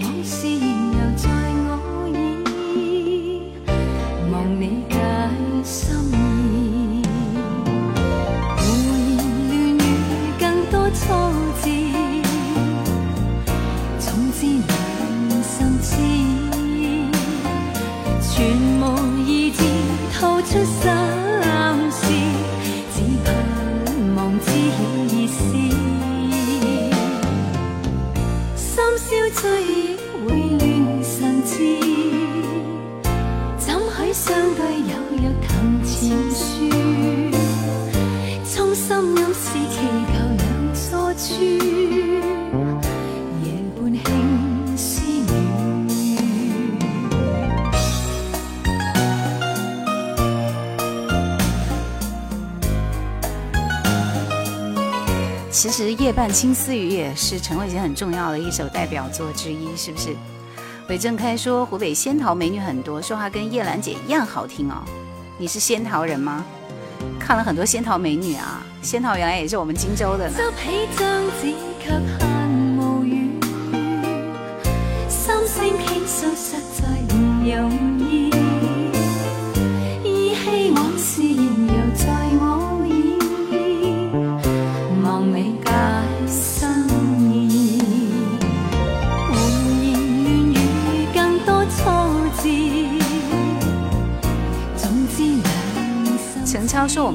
[0.00, 1.28] 往事仍留在
[1.68, 1.72] 我
[2.14, 2.20] 耳，
[4.30, 4.94] 望你解
[5.62, 5.82] 心
[6.14, 6.16] 意。
[8.56, 8.60] 回
[9.16, 9.18] 言
[9.48, 9.78] 乱语，
[10.38, 11.00] 更多挫
[11.62, 11.64] 折，
[13.98, 14.60] 总之你
[15.42, 15.88] 心痴，
[18.30, 18.30] 全
[18.80, 18.82] 无
[19.26, 19.60] 意字
[20.18, 20.76] 透出心。
[56.14, 60.10] 《半青丝雨》也是陈慧娴很重要的一首代表作之一，是不是？
[60.90, 64.82] 韦正开说湖北仙桃美女很多，说话跟叶兰姐一样好听哦。
[65.38, 66.44] 你是仙桃人吗？
[67.18, 70.30] 看了很多仙桃美女啊，仙桃原来也是我们荆州的。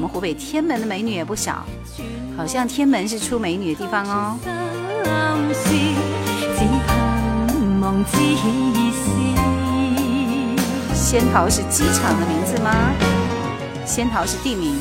[0.00, 1.66] 们湖北天门的美女也不少，
[2.36, 4.38] 好像天门是出美女的地方哦。
[10.94, 12.94] 仙桃是机场的名字吗？
[13.84, 14.78] 仙桃是地名。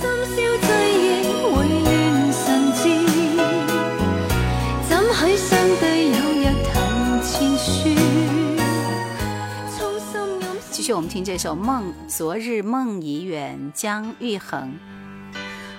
[10.69, 14.71] 继续我们听这首《梦》，昨日梦已远，江玉恒。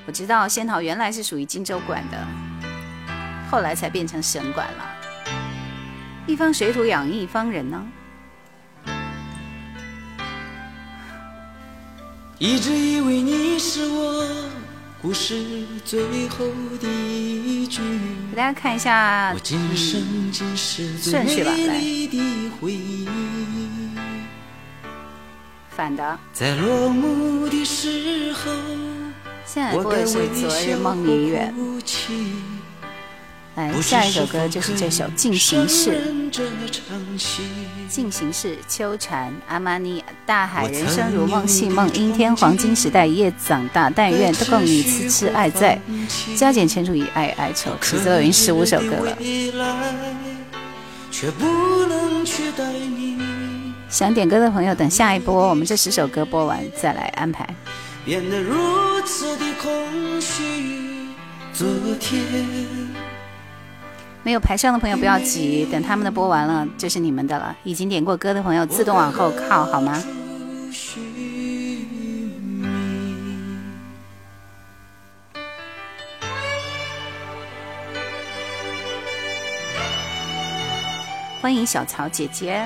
[0.09, 2.27] 我知道仙桃原来是属于荆州管的，
[3.51, 4.97] 后来才变成省管了。
[6.27, 7.85] 一方水土养一方人呢。
[12.39, 14.27] 一直以为你是我
[15.03, 16.47] 故事最后
[16.81, 17.83] 的一句。
[18.31, 21.79] 给大家看一下顺序吧，来。
[25.69, 26.19] 反的。
[26.33, 28.88] 在落幕的时候。
[29.51, 31.51] 现在播的是《昨日梦里月》，
[33.55, 35.99] 来下一首歌就是这首《进行式》。
[37.89, 45.81] 《进行式》秋蝉阿玛尼大海人生如梦戏梦阴天黄金时代夜长大但愿都供你痴痴爱在
[46.37, 49.17] 加减乘除以爱爱愁，此子已经十五首歌了。
[53.89, 57.49] 想点歌的朋友，等下一波我们这十首歌播完再来安排。
[58.09, 58.57] 变得如
[59.03, 60.83] 此的空虚。
[61.53, 61.69] 昨
[62.01, 62.25] 天
[64.23, 67.55] 没有排上的朋友不要急，等他们的播完了就是你们的了。
[67.65, 70.03] 已经点过歌的朋友自动往后靠，好吗？
[81.43, 82.65] 欢迎小曹姐姐。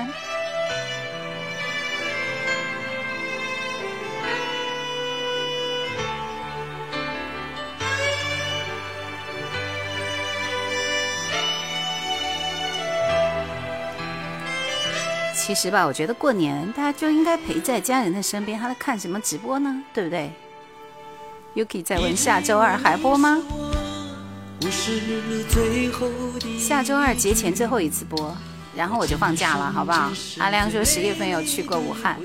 [15.45, 18.57] 其实吧，我觉得过年大家就应该陪在家人的身边。
[18.57, 19.77] 他在看什么直播呢？
[19.93, 20.31] 对不对
[21.53, 23.43] ？Yuki 再问下周二还播吗？
[26.57, 28.33] 下周二节前最后一次播，
[28.73, 30.09] 然后我就放假了，好不好？
[30.37, 32.17] 阿亮说十月份有去过武汉。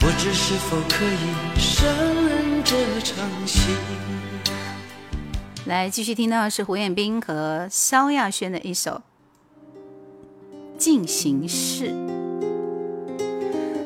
[0.00, 1.86] 不知是否可以胜
[2.26, 3.68] 任这场戏。
[5.66, 8.92] 来，继续听到是胡彦斌和萧亚轩的一首
[10.78, 11.92] 《进行式》，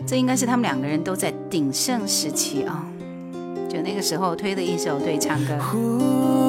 [0.07, 2.87] 这应该是他们两个人都在鼎盛时期啊，
[3.69, 6.44] 就那个时候推的一首对唱歌。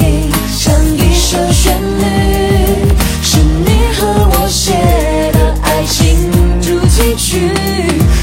[0.01, 2.91] 音，像一首旋律，
[3.23, 4.73] 是你和我写
[5.33, 6.19] 的爱情
[6.61, 7.53] 主题曲。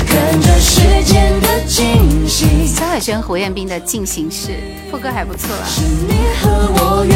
[0.05, 4.59] 看着时间的进行，肖海轩、胡彦斌的进行式，
[4.91, 5.63] 副歌还不错啊。
[5.65, 7.15] 是你和我越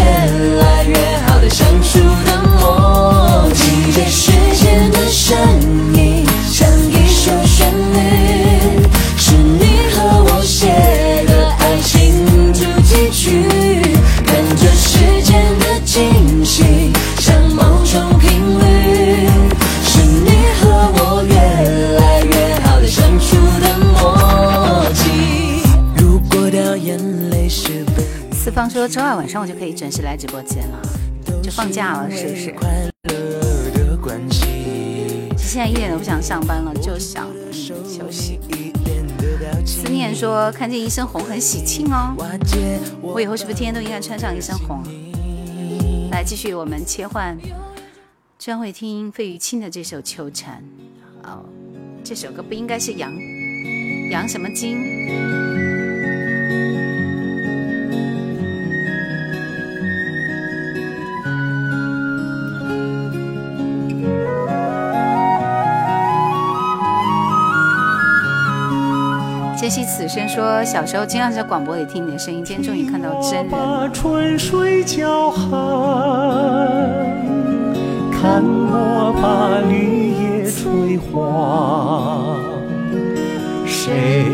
[0.57, 5.37] 来越好的相处的默契，这时间的声
[5.95, 6.28] 音。
[28.89, 30.81] 周二晚上我就可以准时来直播间了，
[31.43, 32.55] 就放假了，是不是？
[35.37, 38.39] 现在一点都不想上班了，就想休息。
[39.63, 42.15] 思念说看见一身红很喜庆哦，
[42.99, 44.81] 我以后是不是天天都应该穿上一身红？
[46.09, 47.37] 来继续我们切换，
[48.39, 50.63] 专会听费玉清的这首《秋蝉》
[51.29, 51.45] 哦，
[52.03, 53.11] 这首歌不应该是杨
[54.11, 54.79] 杨什么金？
[69.69, 75.45] 细此声说小时候经常在广播里听你的声音今天终于看到真我把春水交寒，
[78.11, 82.35] 看我把绿叶吹黄
[83.67, 84.25] 谁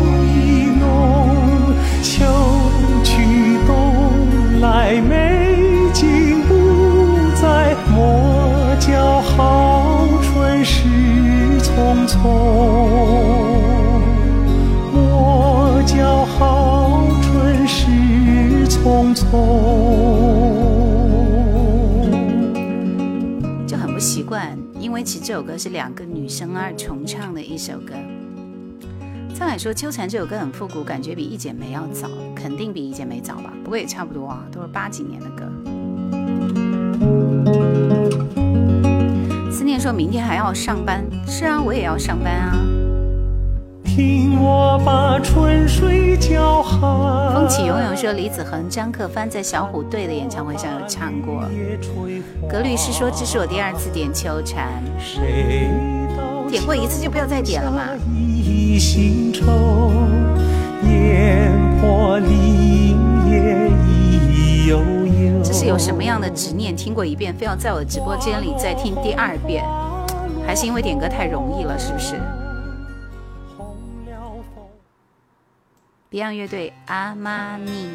[2.03, 2.23] 秋
[3.03, 5.53] 去冬来，美
[5.93, 10.87] 景不再，莫叫好春逝
[11.61, 12.25] 匆匆，
[14.91, 17.85] 莫叫好春逝
[18.67, 19.27] 匆匆。
[23.69, 27.93] 就很不习惯，因为其实这首歌是两个女生二重唱的一首歌。
[29.41, 33.51] 上海说，《秋蝉》这首歌很复古，感觉比《一剪梅》要早，肯定比《一剪梅》早吧？
[33.63, 35.51] 不过也差不多啊，都是八几年的歌。
[39.51, 42.51] 思念说：“明天还要上班。”是啊，我也要上班啊。
[47.33, 51.41] 风起云涌说：“李子恒、张克帆在小虎队的演唱会上有唱过。”
[52.47, 54.67] 格律师说：“这是我第二次点《秋蝉》，
[56.49, 57.81] 点过一次就不要再点了嘛。”
[59.33, 59.91] 愁，
[60.83, 61.51] 烟
[62.23, 62.95] 里
[63.29, 64.71] 也
[65.43, 66.75] 这是有什么样的执念？
[66.75, 69.65] 听过一遍，非要在我的直播间里再听第二遍，
[70.45, 71.77] 还是因为点歌太容易了？
[71.77, 72.15] 是不是
[76.11, 77.89] ？Beyond 乐队《阿玛尼》。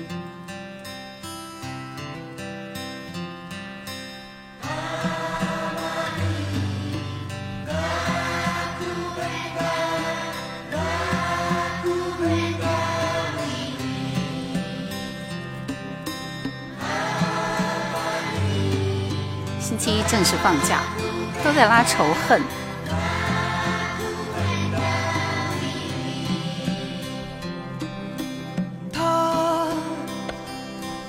[20.09, 20.80] 正式放假，
[21.42, 22.40] 都在拉仇恨。
[28.92, 29.66] 他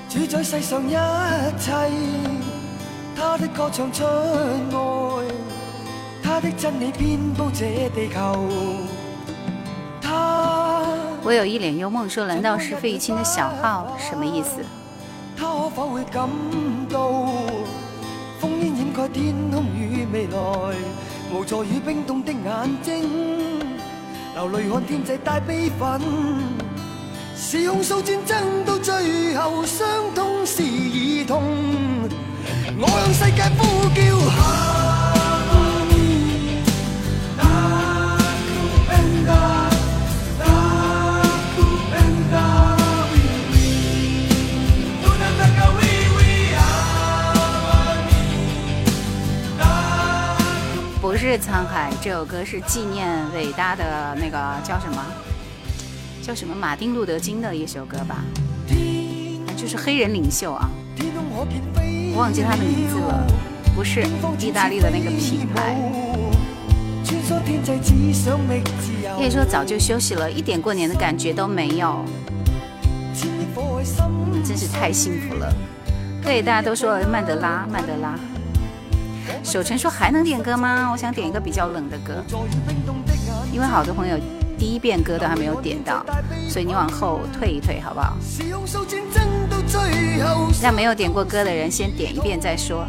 [0.08, 0.94] 主宰世上一
[1.58, 1.72] 切，
[3.16, 5.24] 他的歌唱出爱，
[6.20, 8.46] 他的真理遍布这地球。
[10.02, 10.82] 他
[11.22, 13.96] 我有一脸幽默说：“难道是费玉清的小号？
[13.96, 14.56] 什么意思？”
[15.38, 16.28] 他可否会感
[16.90, 17.12] 到？
[18.98, 20.38] 盖天空与未来，
[21.32, 23.08] 无助与冰冻的眼睛，
[24.34, 26.00] 流泪看天际带悲愤。
[27.36, 29.86] 是控诉战争到最后，伤
[30.16, 31.40] 痛是儿童。
[32.76, 35.46] 我向世界呼叫，m
[37.38, 39.67] 阿妈咪，阿祖恩奶。
[51.20, 55.04] 不是《沧海》这首歌是纪念伟大的那个叫什么？
[56.22, 56.54] 叫什么？
[56.54, 58.22] 马丁·路德·金的一首歌吧，
[59.56, 60.70] 就是黑人领袖啊，
[62.16, 63.26] 忘记他的名字了。
[63.74, 64.06] 不是
[64.38, 65.74] 意大利的那个品牌。
[69.16, 72.04] 可以说早就休息了，一点过年的感觉都没有，
[74.44, 75.52] 真是太幸福了。
[76.22, 78.16] 对，大家都说曼德拉，曼德拉。
[79.42, 80.88] 守城说还能点歌吗？
[80.92, 82.24] 我想点一个比较冷的歌，
[83.52, 84.16] 因为好多朋友
[84.58, 86.04] 第一遍歌都还没有点到，
[86.48, 88.16] 所以你往后退一退好不好？
[90.62, 92.86] 让没有点过歌的人先点一遍再说。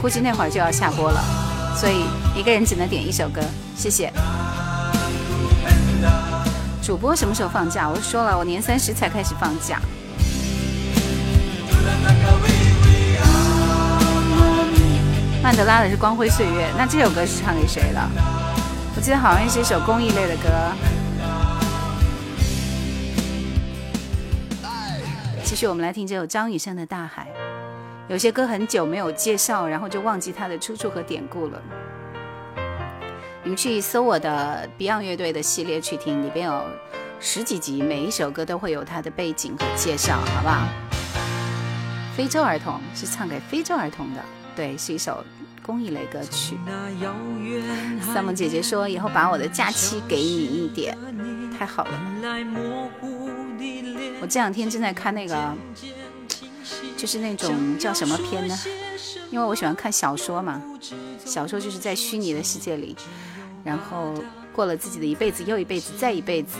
[0.00, 1.22] 估计那会儿就要下播了，
[1.76, 2.04] 所以
[2.38, 3.40] 一个人只能点一首歌。
[3.76, 4.12] 谢谢。
[6.82, 7.88] 主播什么时候放假？
[7.88, 9.80] 我说了，我年三十才开始放假。
[15.42, 18.00] 曼德拉的是《光辉岁月》，那这首歌是唱给谁的？
[18.94, 20.48] 我记得好像是一首公益类的歌。
[25.42, 27.26] 继续，我们来听这首张雨生的《大海》。
[28.08, 31.60] 有些歌很久没有介绍，然后就忘记它的出处和典故了。
[33.42, 36.64] 你们去搜我的 Beyond 乐队的系列去听，里边有
[37.18, 40.68] 十几集，每一首歌都会有它的背景和介绍，好不好？
[42.16, 44.22] 非洲儿童是唱给非洲儿童的。
[44.54, 45.24] 对，是一首
[45.62, 46.56] 公益类歌曲。
[48.14, 50.96] 三木姐姐说：“以后把我的假期给你一点，
[51.58, 51.90] 太好了。”
[54.20, 55.36] 我这两天正在看那个，
[56.96, 58.56] 就是那种叫什么片呢？
[59.30, 60.62] 因为我喜欢看小说嘛，
[61.24, 62.94] 小说就是在虚拟的世界里，
[63.64, 64.12] 然后
[64.52, 66.58] 过了自己的一辈子又一辈子再一辈子。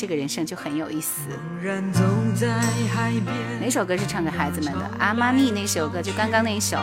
[0.00, 1.22] 这个人生就很有意思。
[3.60, 4.88] 哪首歌是唱给孩子们的？
[5.00, 6.76] 阿妈咪那首歌，就刚刚那一首。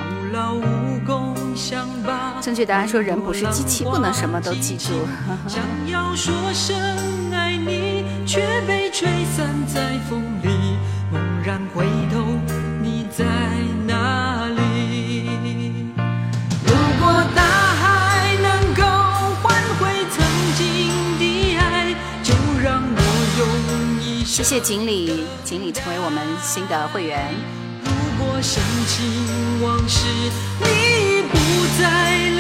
[2.41, 4.91] 正确答案说人不是机器，不能什么都记住。
[24.36, 27.33] 谢谢锦鲤，锦鲤成为我们新的会员。
[27.86, 30.05] 如果深情往事，
[30.59, 31.38] 你已不
[31.81, 32.34] 再留。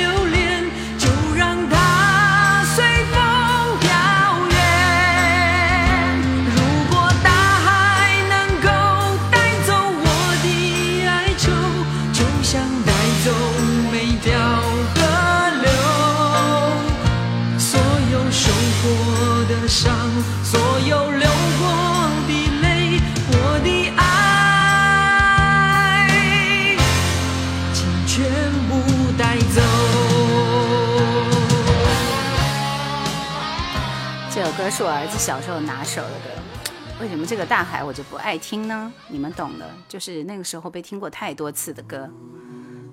[34.77, 36.73] 是我儿子小时候拿手的，歌。
[36.99, 38.91] 为什么这个大海我就不爱听呢？
[39.07, 42.09] 你们懂的，就是那个时候被听过太多次的歌，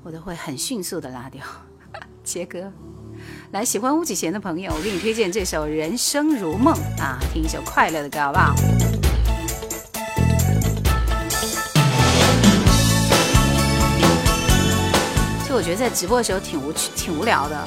[0.05, 1.43] 我都会很迅速的拉掉。
[2.23, 2.73] 切歌。
[3.51, 6.73] 来喜欢巫启贤的朋友，我给你推荐这首《人生如梦》
[7.03, 8.55] 啊，听一首快乐的歌好不好？
[15.41, 17.67] 其实我觉得在直播的时候挺无趣、挺无聊的。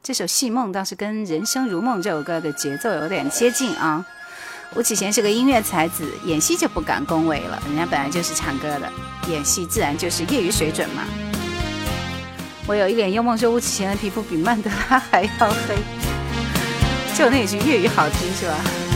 [0.02, 4.04] 这首《戏梦》倒是跟《人生如梦》这首歌的节奏有点接近啊。
[4.74, 8.90] 吴奇贤是个音乐才子，演戏就不敢恭维了，人家本来就是唱歌的，
[9.28, 11.04] 演戏自然就是业余水准嘛。
[12.66, 15.76] 我有一脸幽默说吴奇贤的皮肤比曼德拉还要黑，
[17.16, 18.95] 就那句粤语好听是吧？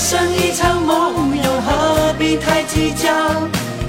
[0.00, 3.10] 人生一场梦，又何必太计较？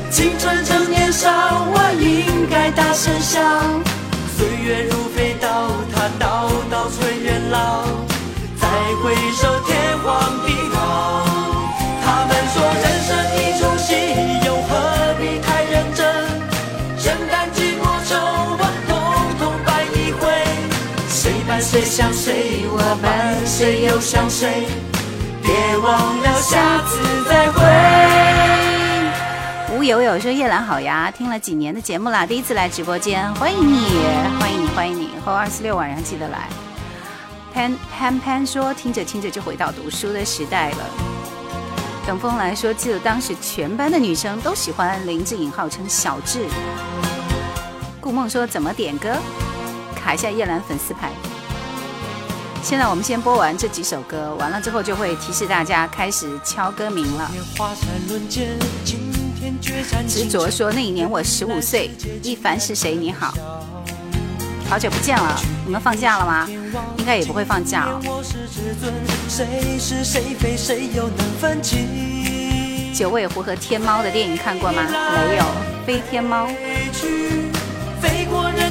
[0.09, 1.29] 青春正年少，
[1.71, 3.39] 我应该大声笑。
[4.35, 7.85] 岁月如飞刀，它刀刀催人老。
[8.59, 8.67] 再
[9.01, 11.23] 回首，天荒地老。
[12.03, 16.27] 他们说人生一出戏，又何必太认真？
[16.99, 20.43] 承担寂寞愁，我统统摆一回。
[21.07, 24.67] 谁伴谁相随，我伴谁又相随？
[25.53, 26.97] 别忘了下次
[27.27, 27.59] 再会。
[29.75, 33.85] 吴友友说：“叶兰好呀，听了几年的节目啦，第一次来直播间，欢迎你，
[34.39, 35.09] 欢迎你，欢迎你！
[35.25, 36.47] 后二四六晚上记得来。”
[37.53, 40.77] 潘潘潘说：“听着听着就回到读书的时代了。”
[42.07, 46.45] 等风来说：“记得当时全班的女生都喜欢林志颖，号称小志。”
[47.99, 49.13] 顾梦说：“怎么点歌？
[49.97, 51.11] 卡一下叶兰粉丝牌。”
[52.63, 57.31] 现在我们先播完这几首歌，完了之后就会提示大家开始敲歌名了。
[60.07, 61.89] 执着说那一年我十五岁，
[62.21, 62.95] 一凡是谁？
[62.95, 63.33] 你好，
[64.69, 66.47] 好久不见了，你们放假了吗？
[66.97, 67.99] 应该也不会放假哦。
[72.93, 74.83] 九尾狐和天猫的电影看过吗？
[75.27, 75.43] 没有，
[75.85, 76.45] 飞天猫。
[77.99, 78.70] 飞过人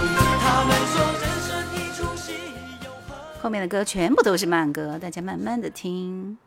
[3.41, 6.37] 后面的歌全部都是慢歌，大家慢慢的听。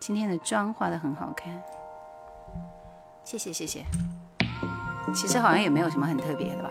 [0.00, 1.62] 今天的妆化的很好看，
[3.24, 3.84] 谢谢谢谢。
[5.14, 6.70] 其实好像也没有什么很特别的吧。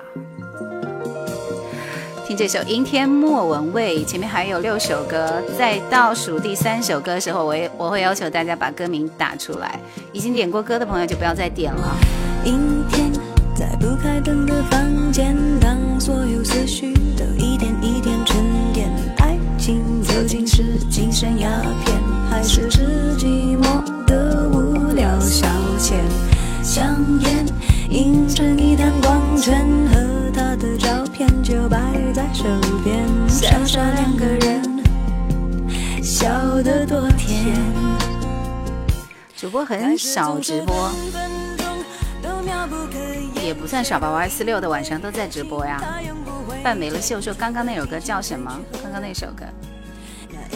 [2.28, 4.03] 听这首《阴天》，莫文蔚。
[4.03, 9.80] 前面还有六首歌，在倒数第三首歌的时候，我也我会要求大家把歌名打出来。
[10.12, 11.95] 已经点过歌的朋友就不要再点了。
[12.44, 13.14] 阴天，
[13.56, 17.70] 在不开灯的房间，当所有思绪都一点。
[20.22, 21.49] 究竟是精神鸦
[21.84, 21.99] 片，
[22.30, 23.26] 还是自己
[23.56, 25.48] 磨的无聊消
[25.80, 25.93] 遣？
[26.61, 27.43] 香烟、
[27.89, 31.80] 银成一滩光圈和他的照片就摆
[32.14, 32.43] 在手
[32.84, 34.61] 边，傻傻两个人
[36.03, 36.27] 笑
[36.61, 37.56] 得多甜。
[39.35, 40.91] 主播很少直播，
[43.43, 44.07] 也不算少吧？
[44.11, 45.81] 我爱四六的晚上都在直播呀。
[46.64, 48.56] 范没了秀秀，刚刚那首歌叫什么？
[48.84, 49.43] 刚刚那首歌。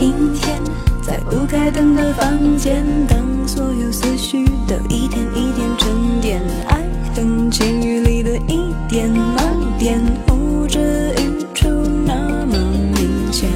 [0.00, 0.62] 阴天，
[1.02, 3.18] 在不开灯的房间，当
[3.48, 6.84] 所有思绪都一点一点沉淀，爱
[7.16, 9.36] 恨情欲里的一点、慢
[9.76, 11.68] 点，呼之欲出，
[12.06, 12.56] 那么
[12.96, 13.50] 明显。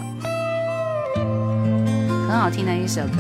[2.30, 3.18] 很好听的一首歌。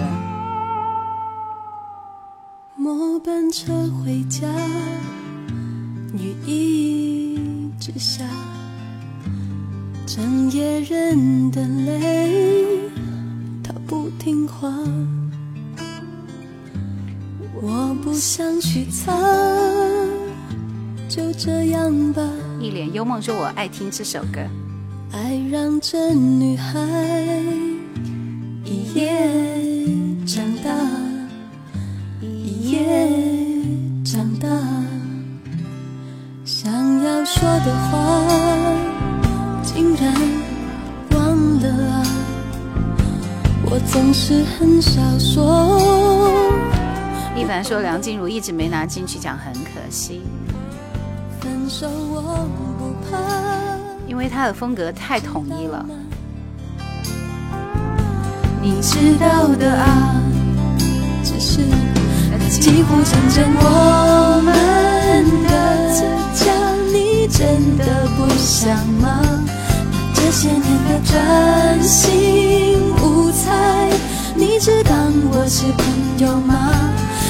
[2.75, 3.73] 末班车
[4.05, 4.47] 回家，
[6.13, 8.23] 雨一直下，
[10.05, 12.77] 整夜忍的泪。
[13.87, 14.67] 不听话，
[17.61, 19.13] 我不想去猜，
[21.07, 22.21] 就这样吧。
[22.59, 24.41] 一脸幽梦说：“我爱听这首歌。”
[25.13, 26.81] 爱让这女孩
[28.65, 29.15] 一夜
[30.25, 30.69] 长大，
[32.19, 33.09] 一夜
[34.03, 34.49] 长大，
[36.43, 36.69] 想
[37.03, 40.13] 要说的话竟然
[41.11, 42.06] 忘了啊。
[47.35, 50.21] 一凡说梁静茹一直没拿金曲奖，很可惜，
[54.07, 55.85] 因为她的风格太统一了。
[58.61, 60.15] 你知道的啊，
[61.23, 61.61] 只是
[62.49, 65.97] 几乎成真我们的
[66.33, 66.53] 家，
[66.93, 69.21] 你真的不想吗？
[70.13, 72.96] 这些年的真心。
[73.31, 73.89] 猜，
[74.35, 76.71] 你只当我是朋友吗？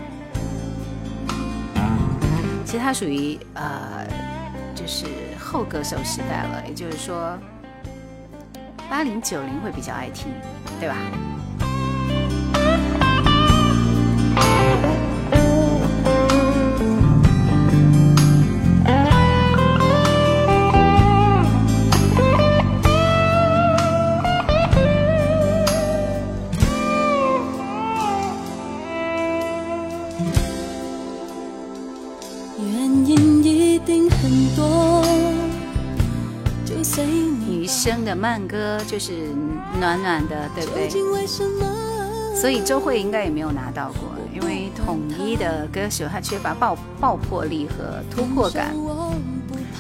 [2.73, 4.07] 其实它属于呃，
[4.75, 5.05] 就是
[5.39, 7.39] 后歌手时代了，也就是说，
[8.89, 10.33] 八零九零会比较爱听，
[10.81, 10.97] 对吧？
[38.17, 39.13] 慢歌就是
[39.81, 40.89] 暖暖的，对不对？
[42.35, 48.75] 所以周慧应该也没有拿到过，因为统一的歌手他缺乏爆爆破力和突破感，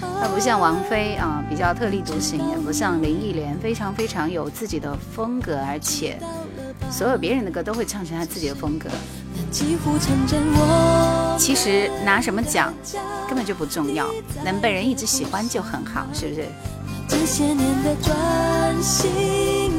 [0.01, 6.19] 他不像王菲啊，比较特立独行，也不像林忆莲，非常非常有自己的风格，而且
[6.91, 8.89] 所有别人的歌都会唱成他自己的风格。
[11.39, 12.73] 其实拿什么奖
[13.27, 14.07] 根本就不重要，
[14.45, 16.45] 能被人一直喜欢就很好，是不是？
[17.15, 19.71] 这些年的专心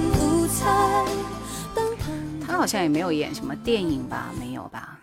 [2.47, 4.27] 他好像也没有演什么电影吧？
[4.39, 4.99] 没有吧？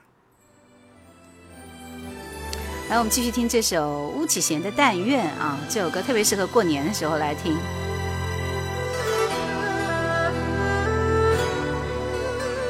[2.89, 5.59] 来，我们继续听这首巫启贤的《但愿》啊！
[5.69, 7.55] 这首歌特别适合过年的时候来听。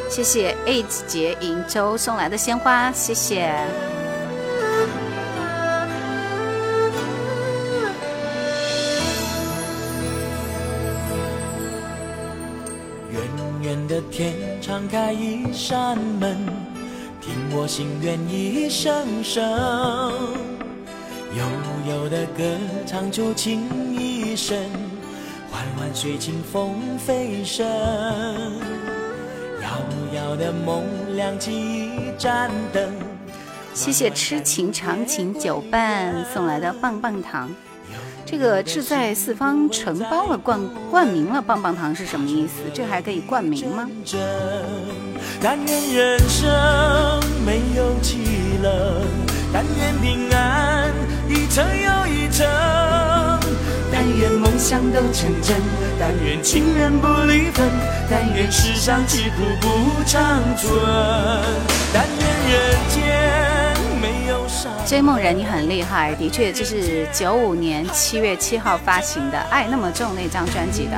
[0.08, 3.50] 谢谢 e i h t 节银州送来的鲜花，谢谢。
[14.10, 16.36] 天敞开一扇门，
[17.20, 19.40] 听我心愿一声声。
[21.38, 21.44] 悠
[21.94, 22.42] 悠的歌，
[22.86, 23.60] 唱出情
[23.94, 24.68] 意深，
[25.52, 27.64] 弯弯水清风飞升。
[29.62, 29.78] 遥
[30.16, 30.82] 遥的梦，
[31.14, 32.92] 亮起一盏灯。
[33.74, 37.48] 谢谢痴情长情酒伴送来的棒棒糖。
[38.30, 42.60] 这个志在四方承包了冠冠名了棒棒糖是什么意思？
[42.72, 43.90] 这还可以冠名吗？
[45.42, 46.46] 但愿人生
[47.44, 48.18] 没有凄
[48.62, 49.02] 冷，
[49.52, 50.88] 但愿平安
[51.28, 52.46] 一程又一程，
[53.92, 55.56] 但愿梦想都成真，
[55.98, 57.68] 但愿情人不离分，
[58.08, 60.22] 但愿世上疾苦不长
[60.56, 60.72] 存，
[61.92, 63.39] 但愿人间。
[64.86, 70.96] 追梦人，你很厉害，的确，这是九五年七月七号发行的《爱那么重》那张专辑的。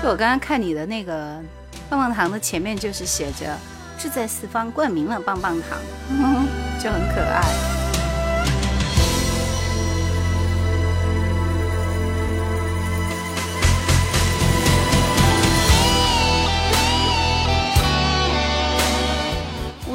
[0.00, 1.40] 就我刚刚看你的那个
[1.88, 3.56] 棒棒糖的前面，就是写着
[3.98, 5.78] “志在四方”冠名了棒棒糖，
[6.80, 7.89] 就很可爱。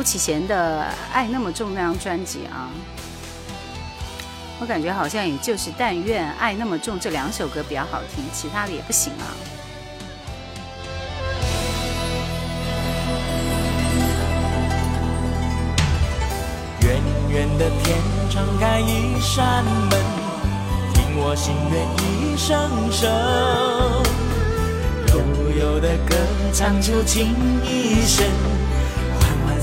[0.05, 0.81] 启贤的
[1.13, 2.69] 《爱那么重》那张专辑啊，
[4.59, 9.33] 我感觉好像也就是《但愿爱那么重》这两首歌比较好听，其他的也不行啊。
[16.83, 17.97] 远远的天
[18.29, 19.89] 敞开一扇门，
[20.93, 23.09] 听我心愿一声声；
[25.15, 26.15] 悠悠的歌
[26.53, 27.25] 唱出情
[27.65, 28.64] 意深。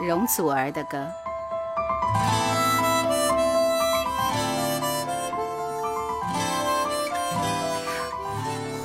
[0.00, 0.98] 容祖儿的歌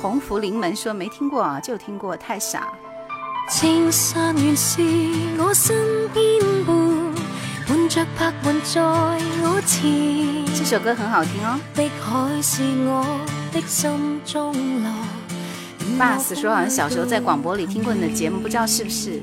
[0.02, 2.72] 鸿福临门》说没听过啊，就听过太傻。
[3.48, 4.80] 青山原是
[5.38, 6.24] 我我身边
[6.64, 10.44] 伴，着在前。
[10.56, 11.60] 这首歌很好听哦。
[12.00, 13.20] 海是我
[13.52, 14.90] 的心中乐。
[15.98, 19.22] Bus 说好像小时候在广播里听过你的节目，不知道是不是。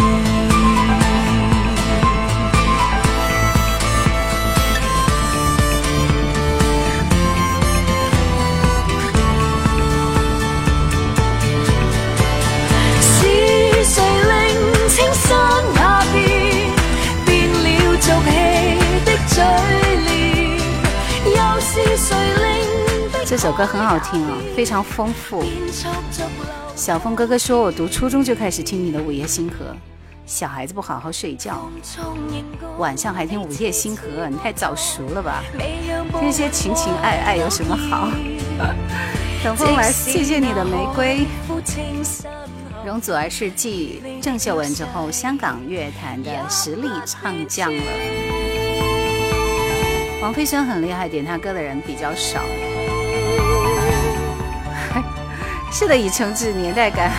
[23.41, 25.43] 这首歌很好听哦，非常丰富。
[26.75, 29.65] 小峰哥哥说：“我读初中就开始听你的《午夜星河》，
[30.27, 31.67] 小孩子不好好睡觉，
[32.77, 35.43] 晚上还听《午夜星河》，你太早熟了吧！
[36.21, 38.09] 这些情情爱爱有什么好？”
[39.43, 41.25] 等 风来，谢谢你的玫瑰。
[42.85, 47.83] 容祖儿是继郑秀文之后，香港乐坛的实力唱将了。
[50.21, 52.39] 王菲虽然很厉害，点她歌的人比较少。
[55.73, 57.11] 是的，以诚挚年代感。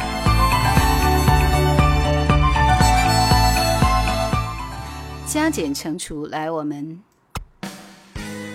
[5.27, 7.01] 加减乘除，来我们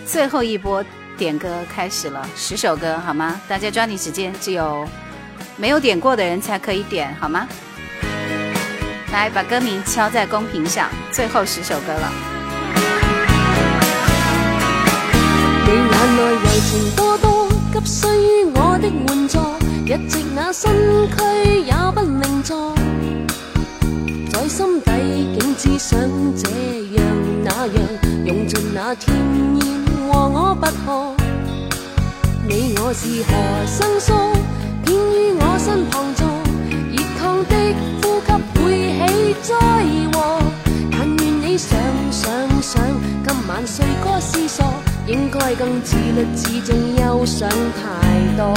[0.05, 0.85] 最后一波
[1.17, 3.41] 点歌开始了，十首歌好吗？
[3.47, 4.87] 大家抓紧时间，只有
[5.55, 7.47] 没有点过的人才可以点好吗？
[9.11, 12.13] 来，把歌名敲在公屏上，最后十首歌了。
[15.65, 17.46] 你眼柔情多多。
[17.73, 19.39] 急需于我的援助，
[19.85, 20.71] 日夕那身
[21.09, 22.73] 躯也不宁坐，
[24.31, 25.99] 在心底竟只想
[26.35, 26.47] 这
[26.95, 27.05] 样
[27.43, 27.77] 那样，
[28.25, 29.15] 用尽那甜
[29.57, 31.25] 言和我不可。
[32.47, 34.13] 你我是何生疏，
[34.85, 36.26] 偏于我身旁。
[45.47, 45.55] 太
[48.35, 48.51] 多。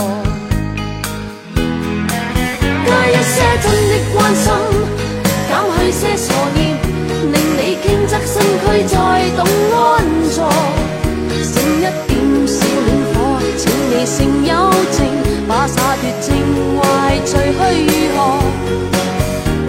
[2.87, 4.47] 加一些真的关心，
[5.47, 6.59] 减去些傻念，
[7.33, 8.47] 令你倾侧身躯
[8.89, 8.97] 再
[9.37, 9.41] 懂
[9.73, 9.75] 安
[10.33, 10.37] 坐，
[11.31, 12.11] 剩一点
[12.49, 13.19] 小恋火，
[13.57, 14.53] 请你剩幽
[14.91, 14.97] 情，
[15.47, 16.29] 把洒脱情
[16.81, 16.85] 怀
[17.21, 17.55] 除去
[17.87, 18.21] 如何？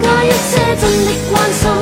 [0.02, 0.50] 加一些
[0.80, 0.86] 真的
[1.30, 1.81] 关心。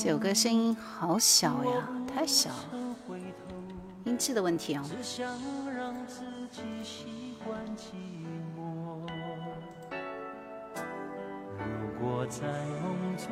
[0.05, 2.71] 九哥声音好小呀，太小了。
[4.03, 4.91] 音质的问题啊、哦。
[11.57, 12.43] 如果在
[12.83, 13.29] 梦中。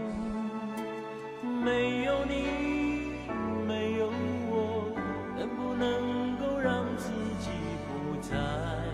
[1.61, 3.19] 没有你，
[3.67, 4.07] 没有
[4.47, 4.95] 我。
[5.37, 7.09] 能不能够让自
[7.41, 7.51] 己
[7.85, 8.89] 不再。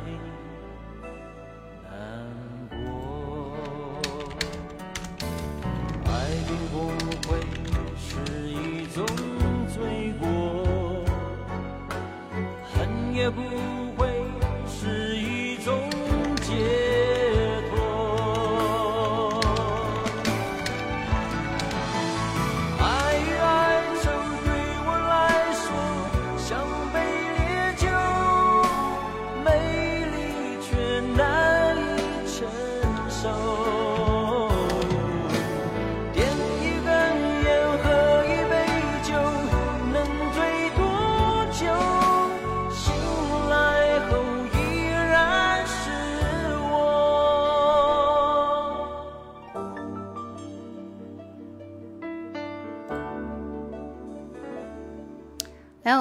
[13.17, 13.41] 也不。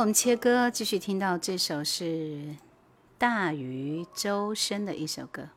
[0.05, 2.39] 我们切歌，继续听到这首是
[3.17, 5.49] 大鱼周深的一首歌。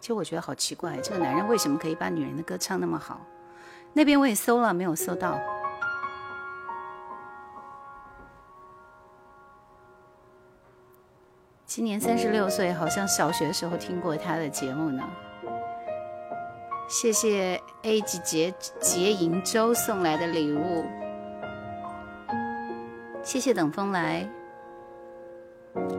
[0.00, 3.20] 其实我觉得好奇怪，这个男人为什么可以把女人的歌唱那么好？
[3.92, 5.40] 那边我也搜了，没有搜到。
[11.66, 15.02] 今年三十六岁，好像小学时候听过他的节目呢。
[16.86, 20.86] 谢谢 A 级杰杰银周送来的礼物。
[23.24, 24.28] 谢谢等风来，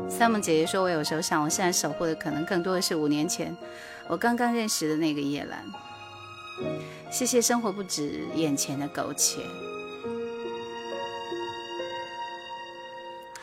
[0.07, 3.57] 三木姐姐说，我有时候想，我现在守护的可能更多的是五年前
[4.07, 5.65] 我刚刚认识的那个叶兰。”
[7.11, 9.41] 谢谢生活不止眼前的苟且。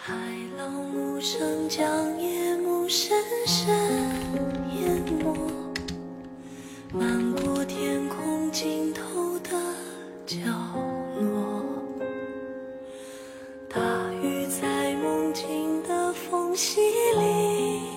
[0.01, 0.15] 海
[0.57, 3.67] 浪无声，将夜幕深深
[4.79, 5.53] 淹没，
[6.95, 7.35] 漫
[7.67, 9.01] 天空尽头
[9.41, 9.51] 的
[10.27, 10.62] 角。
[16.65, 17.89] 溪里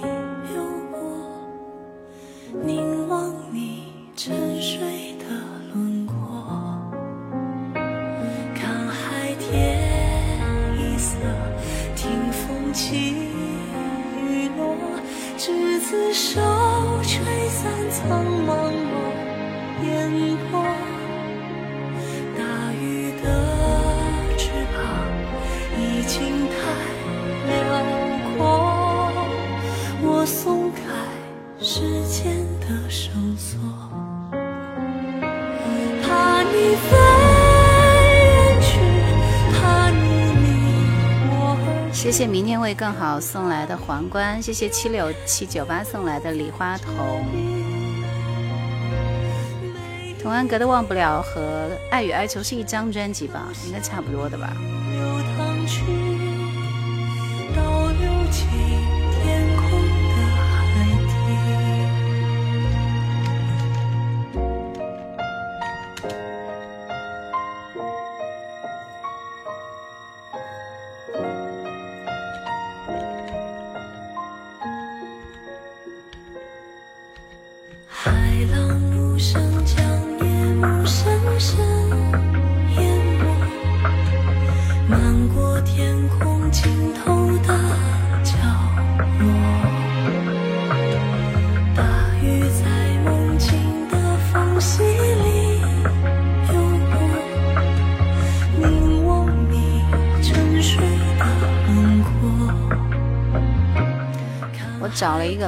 [0.55, 4.79] 游过，凝望你沉睡
[5.19, 5.25] 的
[5.71, 6.17] 轮廓，
[8.55, 9.77] 看海天
[10.79, 11.15] 一色，
[11.95, 13.11] 听风起
[14.27, 14.75] 雨落，
[15.37, 16.39] 执子手
[17.03, 18.64] 吹散苍茫。
[30.25, 30.81] 松开
[31.63, 33.59] 时间的绳索，
[36.01, 36.97] 怕怕你你飞
[38.27, 38.79] 远去，
[39.93, 40.51] 离
[41.29, 47.23] 我谢谢明天会更好送来的皇冠，谢谢七六七九八送来的礼花筒。
[50.23, 51.39] 童安格的《忘不了》和
[51.91, 53.47] 《爱与哀愁》是一张专辑吧？
[53.67, 54.57] 应该差不多的吧。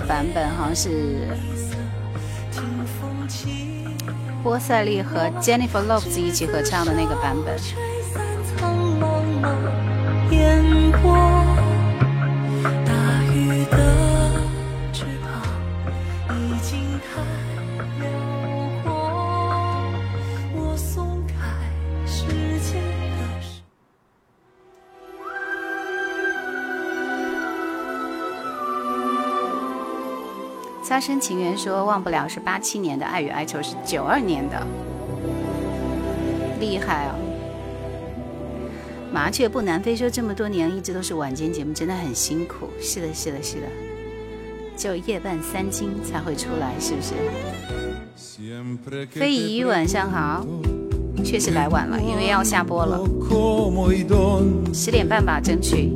[0.08, 1.28] 版本好像是
[4.42, 7.87] 波塞利和 Jennifer Lopez 一起合唱的那个版本。
[30.98, 34.56] 发生情缘说忘不了是八七年的，爱与哀愁是九二年的，
[36.60, 37.16] 厉害啊！
[39.14, 42.68] 麻雀不南飞说这么多年一直都是晚间节目，真的很辛苦。
[42.82, 43.62] 是的，是的，是的，
[44.76, 47.14] 就夜半三更才会出来，是不是？
[49.20, 50.44] 飞鱼晚上好，
[51.24, 53.00] 确实来晚了，因为要下播了，
[54.74, 55.96] 十点半吧，争取。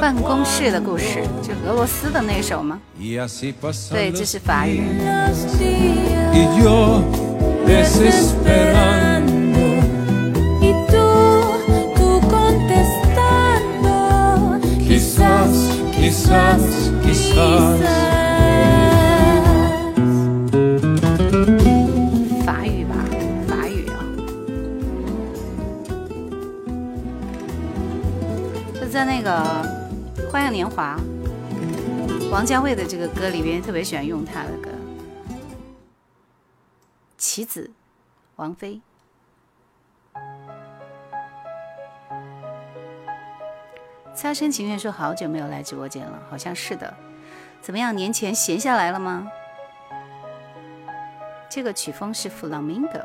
[0.00, 2.78] 办公室的故事，就俄罗斯的那首吗？
[3.90, 4.86] 对，这是法语。
[28.96, 29.30] 在那个
[30.30, 30.96] 《花样年华》，
[32.30, 34.70] 王家卫的这个歌里边特别喜欢用他的歌，
[37.18, 37.64] 《棋子》，
[38.36, 38.80] 王菲，
[44.14, 46.94] 《擦身情愿》说好久没有来直播间了，好像是的。
[47.60, 49.30] 怎么样，年前闲下来了吗？
[51.50, 53.04] 这个曲风是 Flamingo。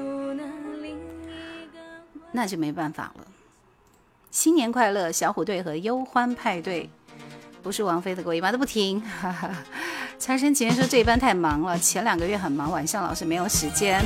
[2.31, 3.25] 那就没办法了。
[4.29, 6.89] 新年快乐，小虎队和忧欢派对，
[7.61, 8.65] 不是王菲的歌，一般都不
[9.21, 9.49] 哈，
[10.17, 14.01] 财神情人说这一班太忙了，前两个月很忙，晚上老师没有时间。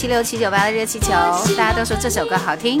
[0.00, 1.10] 七六七九八的热气球，
[1.58, 2.80] 大家都说这首歌好听。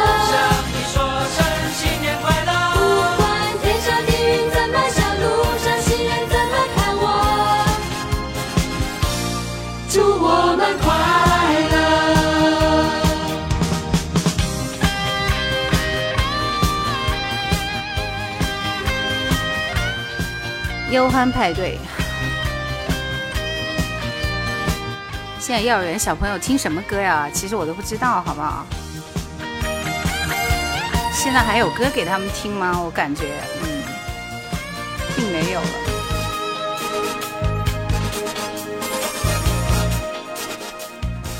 [21.09, 21.77] 欢派对，
[25.39, 27.29] 现在幼儿园小朋友听什么歌呀？
[27.33, 28.65] 其实我都不知道，好不好？
[31.13, 32.79] 现在还有歌给他们听吗？
[32.81, 33.23] 我感觉，
[33.61, 33.67] 嗯，
[35.15, 35.67] 并没有了。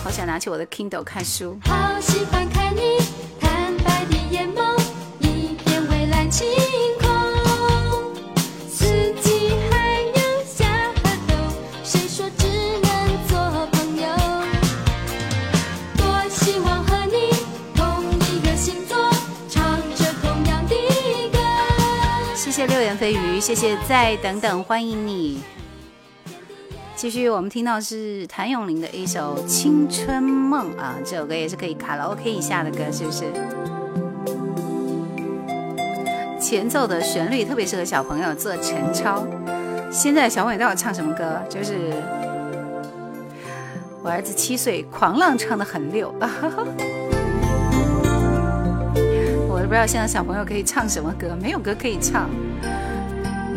[0.04, 1.58] 好想拿起我的 Kindle 看书。
[1.66, 3.01] 好喜欢看你。
[23.14, 25.42] 鱼，谢谢，再等等，欢迎你。
[26.96, 33.26] 继续，我们听到是谭咏麟的一首《青春梦》啊，这首歌也是可以卡拉 OK 一下的歌，是不是？
[36.40, 39.26] 前奏的旋律特别适合小朋友做晨操。
[39.92, 41.40] 现在小朋友都要唱什么歌？
[41.50, 41.76] 就是
[44.04, 46.14] 我儿子七岁，狂浪唱的很溜。
[49.50, 52.30] 我都不知道现在小朋友可以唱什么歌，没有歌可以唱。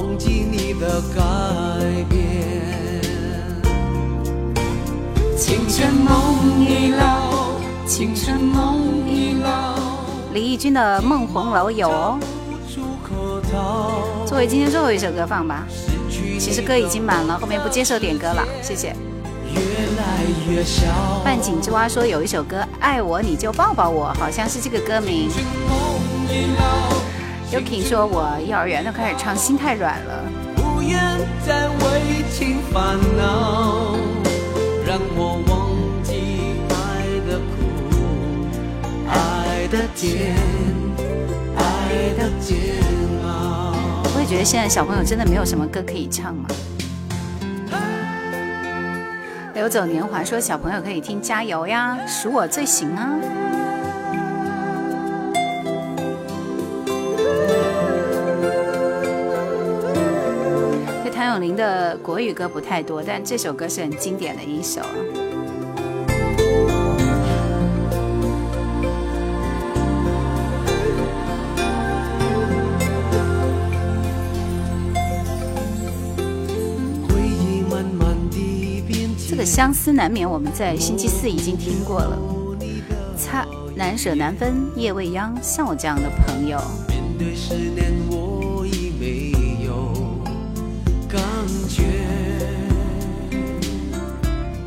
[0.00, 2.40] 忘记你的改变。
[5.92, 6.94] 梦梦已已
[10.32, 12.18] 李翊君的《梦红楼》有哦，
[14.26, 15.66] 作为今天最后一首歌放吧。
[16.38, 18.94] 其实歌已经满了，后面不接受点歌了，谢谢。
[21.24, 25.28] 半井之蛙说有一首歌，爱我你就抱抱我，好像是这个歌名。
[27.52, 30.24] y o k i 说：“我幼儿园都开始唱《心太软》了。”
[30.54, 31.00] 不愿
[31.44, 33.96] 再为情烦恼，
[34.86, 35.38] 让我
[44.20, 46.48] 也觉得现在小朋友真的没有什么歌可以唱吗？
[49.54, 53.10] 流走年华说：“小朋友可以听《加油呀》，数我最行啊。”
[61.40, 64.82] 林的国语歌不太多，但这首歌是很经典的一首。
[79.28, 82.18] 这个相思难免，我们在星期四已经听过了。
[83.18, 85.34] 差难舍难分，夜未央。
[85.42, 86.58] 像我这样的朋友。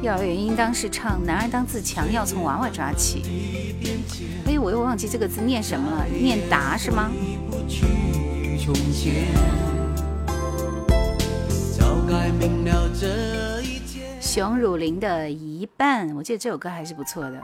[0.03, 3.23] 幼儿园应当是唱《男儿当自强》，要从娃娃抓起。
[4.45, 7.09] 哎，我又忘记这个字念什么了，念“达”是吗？
[14.27, 17.39] 熊汝霖的一半，我记得这首歌还是不错的。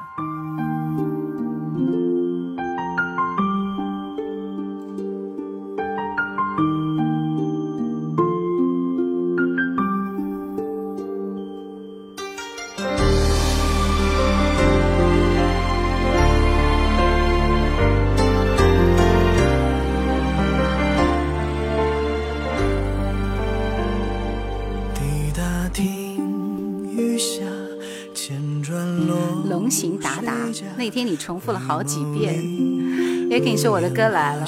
[30.90, 32.34] 听你重复了好几遍，
[33.30, 34.48] 也可以说我的歌来了。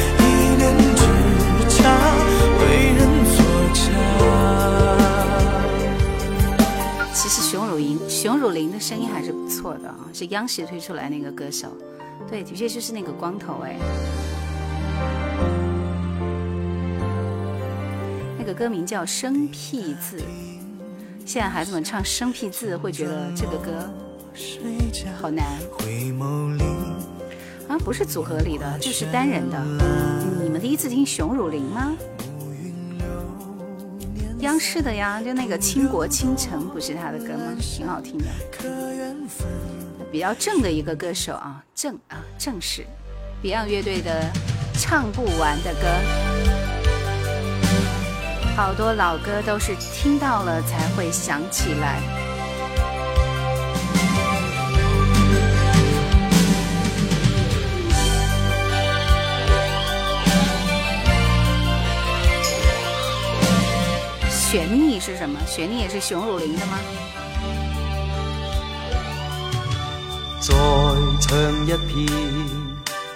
[8.21, 11.69] 熊汝霖的声音还是不错的啊，是央视推出来那个歌手，
[12.29, 13.75] 对，的确就是那个光头哎，
[18.37, 20.19] 那个歌名叫《生僻字》，
[21.25, 23.71] 现在孩子们唱《生僻字》会觉得这个歌
[25.19, 25.43] 好难
[27.67, 29.59] 啊，不是组合里的，就是单人的。
[30.43, 31.91] 你们第一次听熊汝霖吗？
[34.41, 37.53] 央视的呀，就那个《倾国倾城》不是他的歌吗？
[37.59, 38.25] 挺好听的，
[40.11, 42.83] 比较正的一个歌手啊，正啊，正是
[43.43, 44.25] ，Beyond 乐队的，
[44.73, 45.87] 唱不完的歌，
[48.55, 52.20] 好多老歌都是听到了才会想起来。
[64.51, 65.39] 旋律是什么？
[65.47, 66.77] 旋律也是熊汝霖的吗？
[70.41, 70.53] 再
[71.21, 72.13] 唱一遍，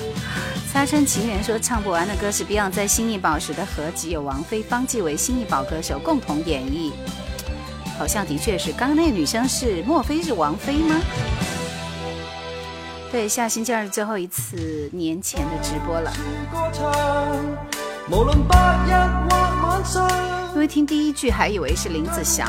[0.72, 6.92] 擦身情缘说唱不完的歌是 Beyond 在《新艺宝时的合集，有王菲、方季韦、新艺宝歌手共同演绎，
[7.98, 8.72] 好像的确是。
[8.72, 11.00] 刚刚那女生是莫非是王菲吗？
[13.10, 16.12] 对，下星期二最后一次年前的直播了。
[20.52, 22.48] 因为听第一句还以为是林子祥。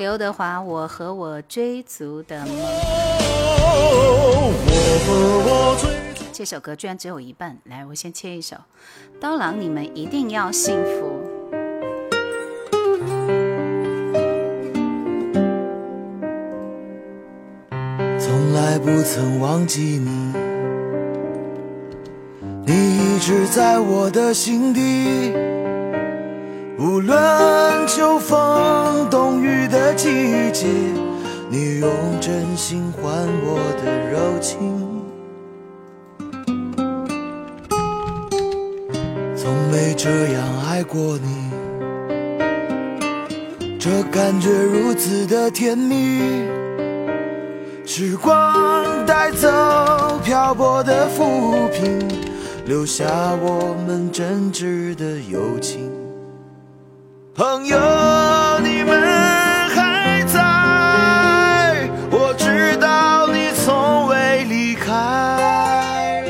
[0.00, 2.54] 刘德华，《我和我追逐的梦》
[6.32, 8.56] 这首歌居然只有一半，来，我先切一首。
[9.20, 11.20] 刀郎，你们一定要幸福。
[18.18, 20.32] 从来不曾忘记你，
[22.66, 25.34] 你一直在我的心底。
[26.80, 30.66] 无论秋风冬雨的季节，
[31.50, 31.90] 你用
[32.22, 33.12] 真心换
[33.44, 35.04] 我的柔情，
[39.36, 41.50] 从没这样爱过你，
[43.78, 46.46] 这感觉如此的甜蜜。
[47.84, 49.46] 时光带走
[50.24, 52.08] 漂泊的浮萍，
[52.64, 53.04] 留下
[53.42, 55.99] 我们真挚的友情。
[57.42, 57.78] 朋友，
[58.62, 59.00] 你们
[59.70, 66.22] 还在，我知道你从未离开。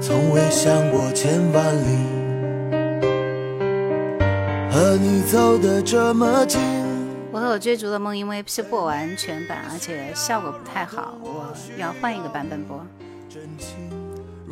[0.00, 3.10] 从未想过千万里，
[4.72, 6.56] 和你走的这么近。
[7.32, 12.80] 我和我追逐的梦，因为是不完全版，而且效果不太好，我要换一个版本播。
[13.28, 13.89] 真情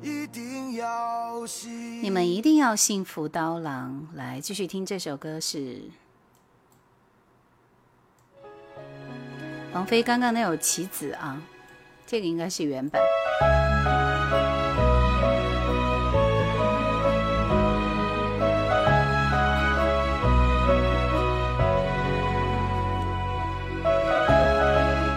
[0.00, 1.42] 一定要
[2.00, 5.82] 你们一定要幸福，刀郎来继续听这首歌是
[9.72, 10.00] 王菲。
[10.00, 11.42] 刚刚那有棋子啊，
[12.06, 13.02] 这个应该是原版。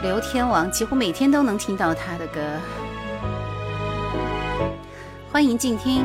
[0.01, 2.41] 刘天王几乎每天都能听到他的歌。
[5.31, 6.03] 欢迎静听。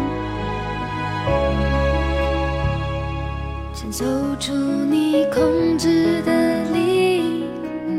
[3.74, 4.04] 想走
[4.38, 7.44] 出你控制的领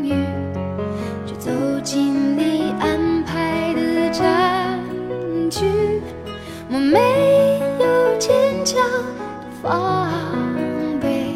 [0.05, 0.15] 域，
[1.25, 1.51] 却走
[1.83, 4.79] 进你安排的占
[5.49, 6.01] 据。
[6.69, 10.09] 我没有坚强的防
[11.01, 11.33] 备，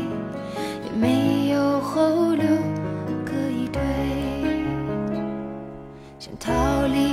[0.85, 2.45] 也没有后路
[3.26, 3.81] 可以退，
[6.18, 6.49] 想逃
[6.88, 7.11] 离。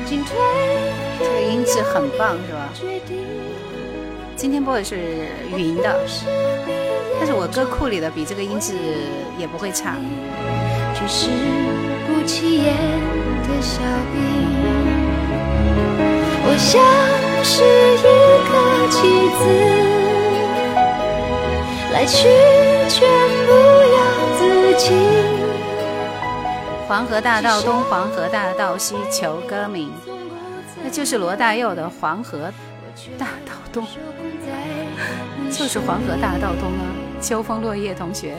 [0.08, 0.38] 进退。
[1.18, 3.45] 这个音质很棒，是吧？
[4.38, 4.98] 今天播的是
[5.56, 5.98] 云的，
[7.18, 8.74] 但是我歌库里的比这个音质
[9.38, 9.96] 也不会差。
[26.88, 29.90] 黄河大道东，黄河大道西，求歌名，
[30.84, 32.38] 那就是罗大佑的《黄河》。
[33.18, 33.86] 大道东，
[35.52, 36.86] 就是黄河大道东啊！
[37.22, 38.36] 秋风落叶同学，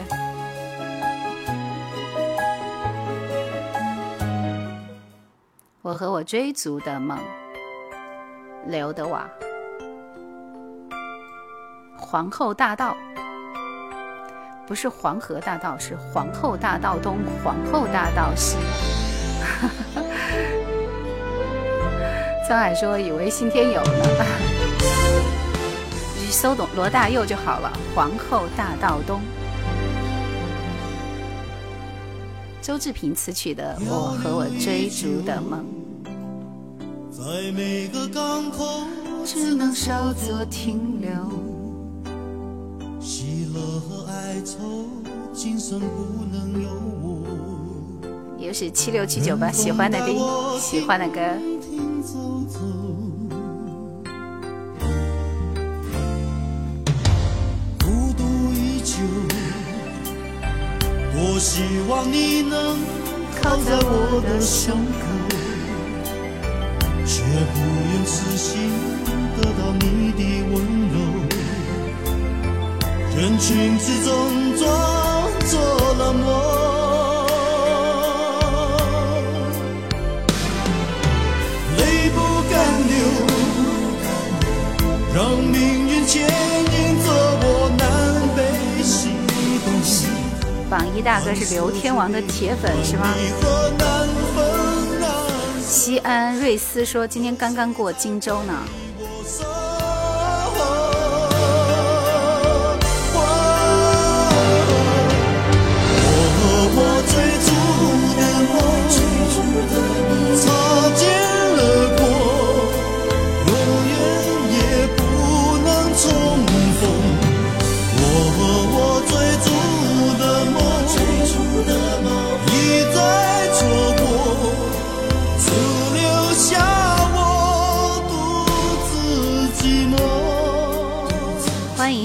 [5.82, 7.18] 我和我追逐的梦，
[8.66, 9.28] 刘德华，
[11.98, 12.96] 皇后大道，
[14.66, 18.56] 不是黄河大道，是皇后大道东，皇后大道西。
[22.46, 24.24] 沧海说以为信天游呢
[26.16, 29.20] 你 搜董罗大佑就好了皇后大道东
[32.62, 35.64] 周志平词曲的我和我追逐的梦
[37.10, 38.80] 在每个港口
[39.24, 41.10] 只能稍作停留
[43.00, 44.54] 喜乐和哀愁
[45.32, 46.68] 今生不能有
[47.02, 47.16] 我
[48.38, 50.16] 也就是七六七九吧喜欢的丁
[50.60, 51.20] 喜欢的歌
[61.36, 62.78] 多希望你能
[63.42, 65.06] 靠在我的胸口，
[67.04, 67.22] 却
[67.52, 67.58] 不
[67.90, 68.70] 愿死心
[69.36, 72.86] 得到你的温柔。
[73.20, 75.60] 人群之中装作
[75.98, 76.26] 冷漠，
[81.76, 82.66] 泪不敢
[84.40, 84.40] 流，
[85.14, 86.45] 让命运牵。
[90.68, 93.08] 榜一大哥是刘天王的铁粉是吗？
[95.62, 98.52] 西安瑞斯说今天刚刚过荆州呢。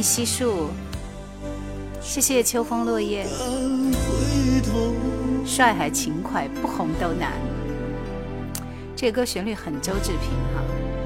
[0.01, 0.69] 悉数，
[2.01, 3.27] 谢谢秋风落叶。
[5.45, 7.33] 帅还勤快，不红都难。
[8.95, 10.63] 这歌旋律很周志平哈，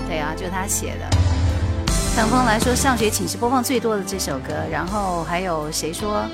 [0.07, 1.17] 对啊，就是他写的。
[2.15, 6.26] 等风来说，上学寝室播放最多的这首歌，然后还有谁说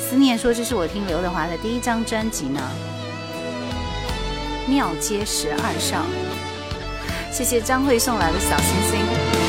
[0.00, 2.60] 思念说这是我听刘德华的第一张专辑呢？
[4.68, 6.04] 庙街十二少，
[7.32, 9.45] 谢谢张慧送来的小心心。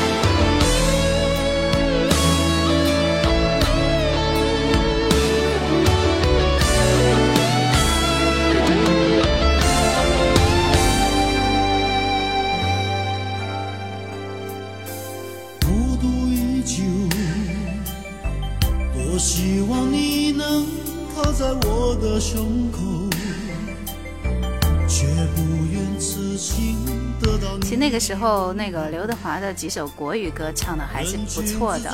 [27.98, 31.90] 时候，那个刘德华的几首国语歌唱的还是不错的，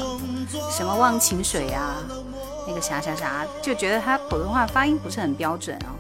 [0.71, 1.97] 什么《忘情水》啊，
[2.69, 5.95] 那个啥啥啥，就觉得他普通话发音不是很标准啊。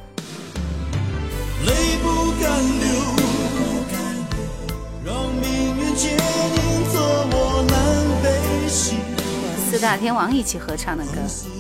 [9.71, 11.53] 四大天王一起合唱的歌。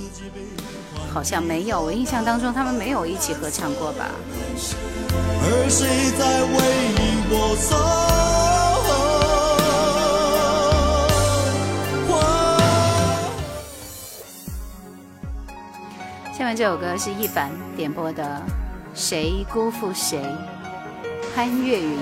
[1.14, 4.10] 好像没有，我印象当中他们没有一起合唱过吧。
[5.12, 6.74] 而谁在为
[16.36, 18.24] 下面这首歌是一凡点播的，
[18.92, 20.18] 《谁辜负谁》，
[21.32, 21.96] 潘粤云。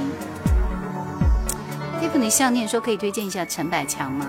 [2.00, 4.26] 蒂芙尼项链说可以推荐一下陈百强吗？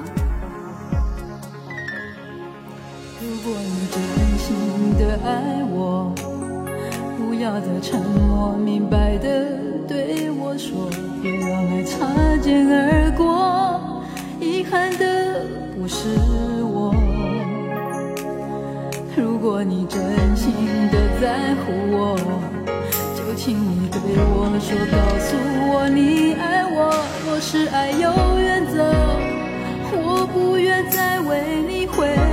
[3.22, 3.58] 如果。
[4.46, 6.14] 真心的爱我，
[7.18, 9.48] 不要再沉默，明白的
[9.88, 10.90] 对我说，
[11.22, 12.06] 别让爱擦
[12.44, 14.02] 肩而过，
[14.42, 16.10] 遗憾的不是
[16.62, 16.94] 我。
[19.16, 20.02] 如果你真
[20.36, 20.52] 心
[20.92, 22.18] 的在乎我，
[23.16, 25.38] 就请你对我说，告诉
[25.72, 26.94] 我你爱我。
[27.26, 28.12] 若是爱有
[28.42, 28.84] 远走，
[30.04, 32.33] 我不愿再为你回。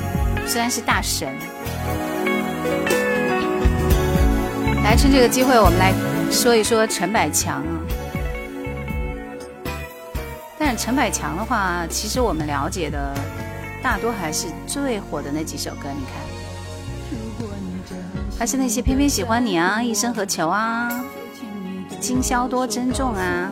[0.51, 1.29] 虽然是大神，
[4.83, 5.93] 来趁这个机会，我们来
[6.29, 7.71] 说一说陈百强啊。
[10.59, 13.15] 但是陈百强的话，其实我们了解的
[13.81, 15.83] 大多还是最火的那几首歌。
[15.95, 17.47] 你看，
[18.37, 20.89] 还是那些《偏偏喜欢你》啊，《一生何求》啊，
[22.01, 23.49] 《今宵多珍重》啊，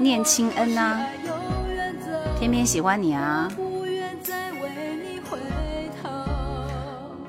[0.00, 0.98] 念亲恩》呐，
[2.40, 3.48] 《偏偏喜欢你》啊。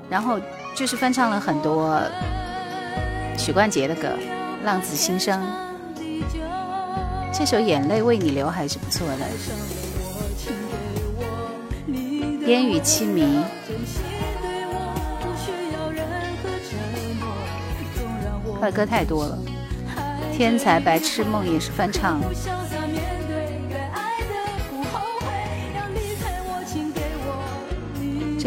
[0.09, 0.39] 然后
[0.75, 1.99] 就是翻唱了很多
[3.37, 4.07] 许冠杰的歌，
[4.65, 5.39] 《浪子心声》
[7.33, 9.25] 这首《眼泪为你流》还是不错的，
[12.47, 13.39] 《烟雨凄迷》
[18.61, 19.37] 的歌太多了，
[20.37, 22.19] 《天才白痴梦》也是翻唱。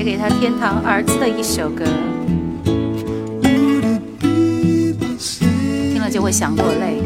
[0.10, 1.86] 给他天堂儿子的一首歌，
[4.23, 6.98] 听了就会想落泪。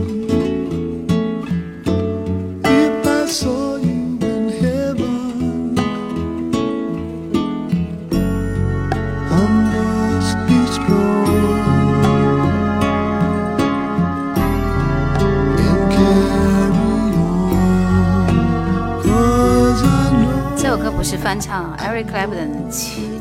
[21.24, 22.50] 翻唱，Eric Clapton，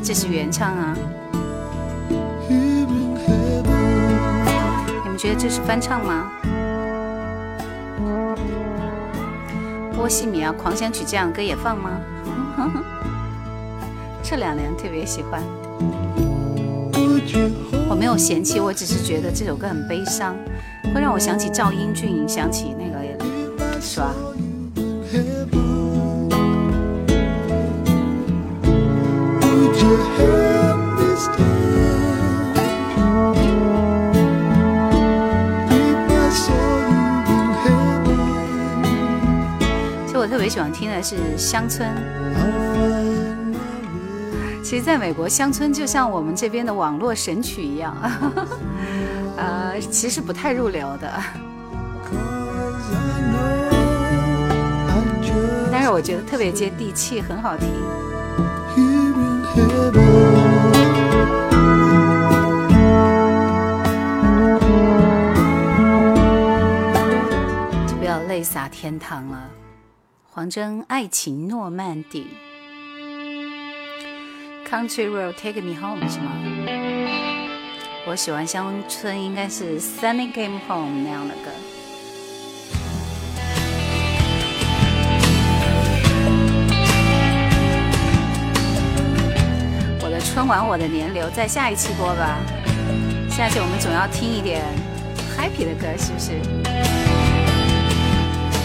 [0.03, 0.93] 这是原唱啊。
[2.49, 2.83] 你
[5.07, 6.29] 们觉得这是翻唱吗？
[9.95, 11.91] 波西米亚狂想曲这样歌也放吗？
[14.21, 15.41] 这两年特别喜欢，
[17.89, 20.35] 我没有嫌弃，我只是觉得这首歌很悲伤，
[20.93, 24.13] 会让我想起赵英俊，想起那个，是吧？
[40.43, 41.89] 最喜欢听的是《乡村》，
[44.61, 47.95] 其实在美国，《乡村》就像我们这边的网络神曲一样，
[49.37, 51.09] 呃，其实不太入流的，
[55.71, 57.67] 但是我觉得特别接地气，很好听。
[67.87, 69.39] 就不要泪洒天堂了。
[70.35, 72.25] 黄征《爱情诺曼底
[74.67, 76.31] ，Country will take me home 是吗？
[78.07, 81.51] 我喜欢乡村，应该是 Sunny came home 那样的歌。
[89.99, 92.39] 我的春晚，我的年流，在下一期播吧。
[93.29, 94.65] 下期我们总要听一点
[95.37, 97.02] happy 的歌，是不是？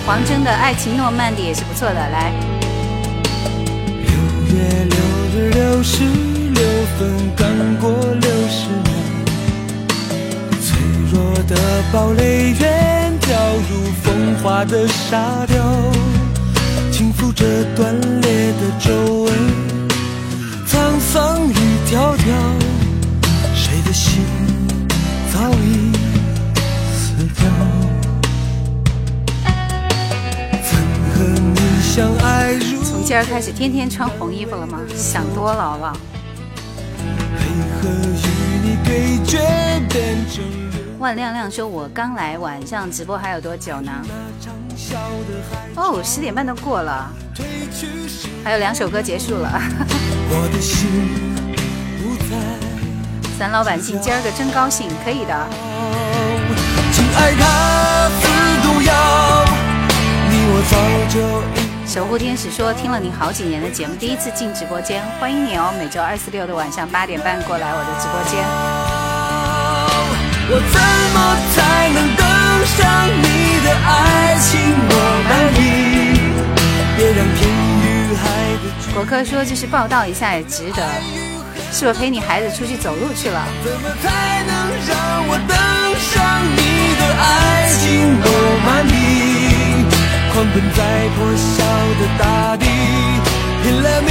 [0.08, 2.32] 黄征的爱情诺曼底也是不错的来
[3.84, 4.98] 六月六
[5.38, 6.64] 日六时六
[6.98, 7.46] 分刚
[7.78, 8.94] 过六十秒
[10.64, 10.80] 脆
[11.12, 13.36] 弱的堡垒远眺
[13.68, 15.62] 如风化的沙雕
[16.90, 17.44] 轻抚着
[17.76, 19.32] 断裂的皱纹
[20.66, 22.57] 沧桑一条条
[32.84, 34.78] 从今儿开始，天天穿红衣服了吗？
[34.94, 35.96] 想多了，好不好？
[41.00, 43.90] 万亮亮说：“我刚来，晚上直播还有多久呢？”
[45.74, 47.12] 哦，十点半都过了，
[48.44, 49.60] 还有两首歌结束了。
[53.40, 55.34] 咱老板姓今儿个真高兴，可以的。
[61.88, 65.72] 守护天使说：“听了你好几年的节目，第一次进直播间，欢迎你哦！
[65.78, 68.44] 每周二、四、六的晚上八点半过来我的直播间。”
[78.92, 80.86] 国科说：“就是报道一下也值得。”
[81.72, 83.46] 是我陪你孩子出去走路去了。
[83.64, 85.56] 怎么才能让我登
[86.02, 88.20] 上你的爱情
[90.40, 91.64] 狂奔在破晓
[91.98, 94.08] 的大地，拼了命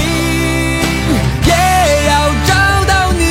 [1.41, 1.53] 也
[2.05, 2.11] 要
[2.45, 2.51] 找
[2.83, 3.23] 到你。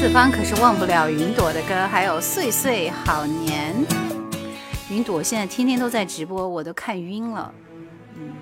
[0.00, 3.72] 四方可是忘不了云朵的歌，还有岁岁好年。
[4.90, 7.52] 云朵现在天天都在直播，我都看晕了。
[8.16, 8.34] 嗯，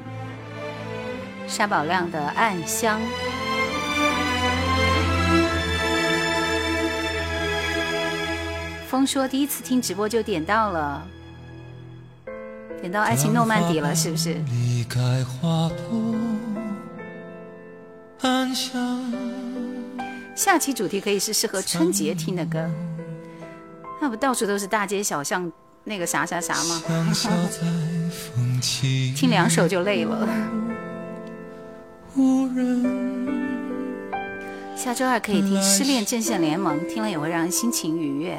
[1.47, 2.99] 沙宝亮的《暗香》。
[8.89, 11.07] 风说第一次听直播就点到了。
[12.81, 14.37] 点到《爱情诺曼底》了，是不是？
[20.35, 22.69] 下期主题可以是适合春节听的歌，
[24.01, 25.51] 那不到处都是大街小巷
[25.85, 26.83] 那个啥啥啥吗？
[29.15, 30.29] 听两首就累了。
[34.77, 38.39] 下周二可以听《失恋阵线联盟》，听了也会让人心情愉悦。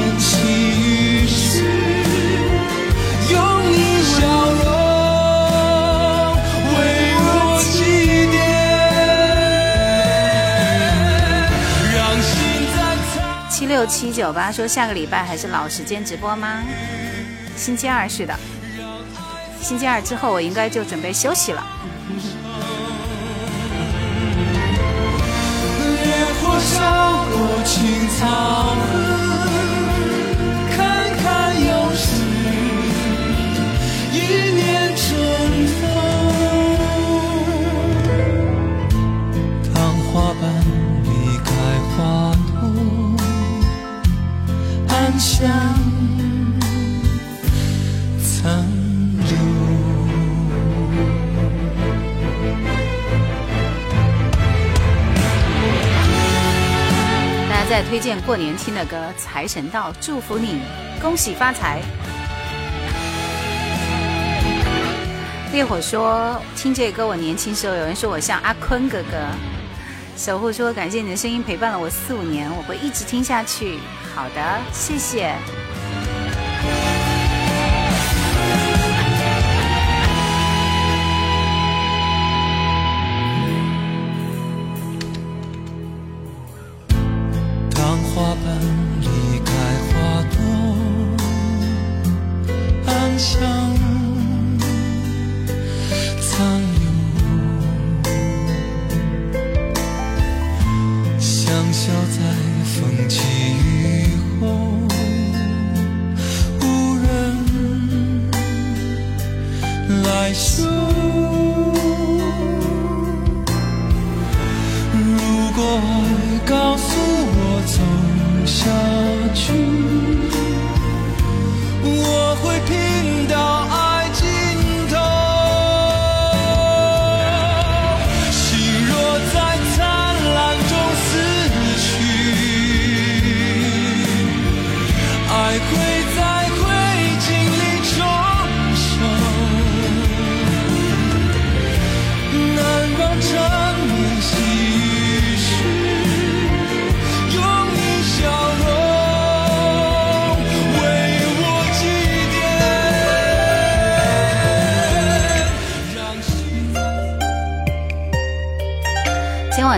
[13.87, 16.61] 七九八说下个礼拜还是老时间直播吗？
[17.55, 18.33] 星期二是的。
[19.59, 21.63] 星期二之后我应该就准备休息了。
[45.23, 45.47] 想
[48.19, 48.59] 残
[49.23, 49.37] 留。
[57.47, 60.59] 大家在推荐过年听的歌《财神到》，祝福你，
[60.99, 61.83] 恭喜发财。
[65.53, 69.17] 烈火说：“听这歌，我年轻时候，有人说我像阿坤哥哥。”
[70.17, 73.77] 守护说：“感谢你的声音陪伴了我四五年，我会一直听下去。”
[74.15, 75.35] 好的，谢谢。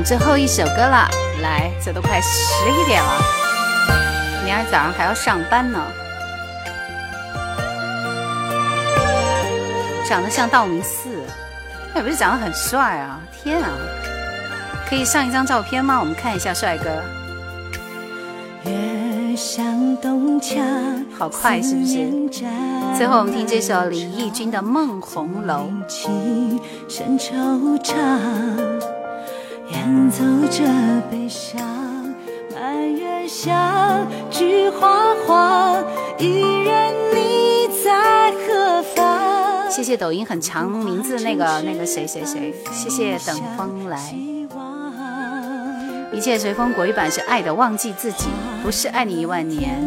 [0.06, 1.08] 最后一首歌了，
[1.42, 3.22] 来，这都快十一点了，
[4.44, 5.82] 明儿早上还要上班呢。
[10.08, 11.10] 长得像道明寺，
[11.96, 13.22] 也不是长得很帅啊！
[13.42, 13.70] 天啊，
[14.90, 15.98] 可以上一张照片吗？
[15.98, 17.02] 我们看一下帅哥。
[21.18, 22.10] 好快是不是？
[22.98, 25.70] 最后我们听这首李翊君的《梦红楼》。
[29.70, 30.64] 演奏着
[31.10, 31.60] 悲伤，
[32.54, 35.82] 满园香，菊花黄，
[36.20, 39.62] 依然你在何方？
[39.72, 44.14] 谢谢抖音很长名字那个那个谁谁谁，谢谢等风来。
[46.12, 48.28] 一切随风国语版是爱的忘记自己，
[48.62, 49.80] 不是爱你一万年。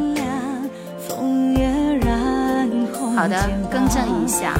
[3.14, 4.52] 好的，更正一下。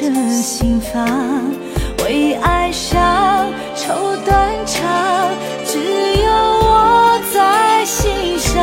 [0.00, 1.04] 着心房，
[2.04, 4.84] 为爱伤，愁断肠，
[5.66, 5.76] 只
[6.22, 6.30] 有
[6.62, 8.62] 我在心上。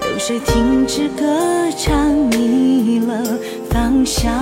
[0.00, 3.18] 流水停止歌唱，迷了
[3.70, 4.32] 方向。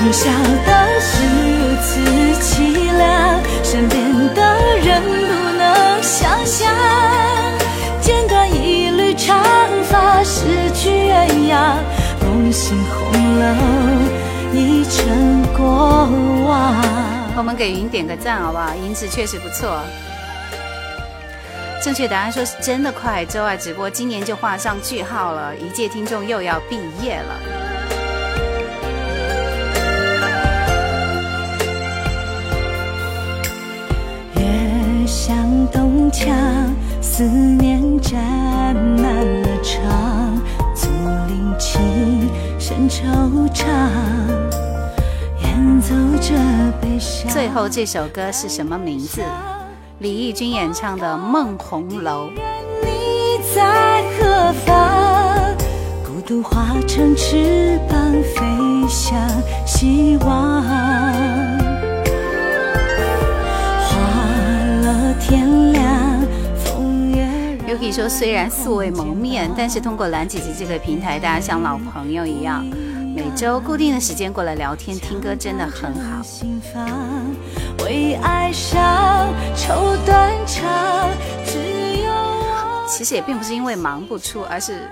[0.00, 0.30] 你笑
[0.64, 2.00] 的是如此
[2.40, 4.40] 凄凉，身边的
[4.82, 6.66] 人不能想象。
[8.00, 9.38] 剪断一缕长
[9.90, 11.74] 发，失去鸳鸯，
[12.24, 16.08] 梦醒红楼已成过
[16.48, 16.74] 往。
[17.36, 18.74] 我们给云点个赞好不好？
[18.74, 19.76] 银子确实不错。
[21.86, 27.40] 正确答案说是真的快，周二直播今年就画上句号了，一届听众又要毕业了。
[34.34, 35.38] 月向
[35.72, 36.26] 东墙，
[37.00, 38.18] 思念占
[38.74, 39.04] 满
[39.42, 40.40] 了窗，
[40.74, 40.88] 竹
[41.28, 43.64] 林轻声惆怅，
[45.40, 46.34] 演奏着
[46.82, 47.30] 悲伤。
[47.30, 49.22] 最后这首歌是什么名字？
[50.00, 52.26] 李翊君演唱的《梦红楼》。
[52.82, 55.34] 你在何方？
[56.04, 58.42] 孤独化成翅膀，飞
[58.90, 59.18] 向
[59.66, 60.62] 希望。
[63.82, 63.90] 画
[64.82, 66.20] 了天亮。
[66.62, 67.14] 风
[67.66, 72.62] Yuki 说：“虽然素未谋面，但是通过兰姐姐这个平台，大家像老朋友一样。”
[73.16, 76.22] 每周固定的时间过来聊天听歌真的很好。
[82.86, 84.86] 其实也并不是因为忙不出，而是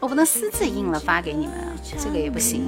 [0.00, 1.54] 我不能私自印了发给你们，
[2.02, 2.64] 这个也不行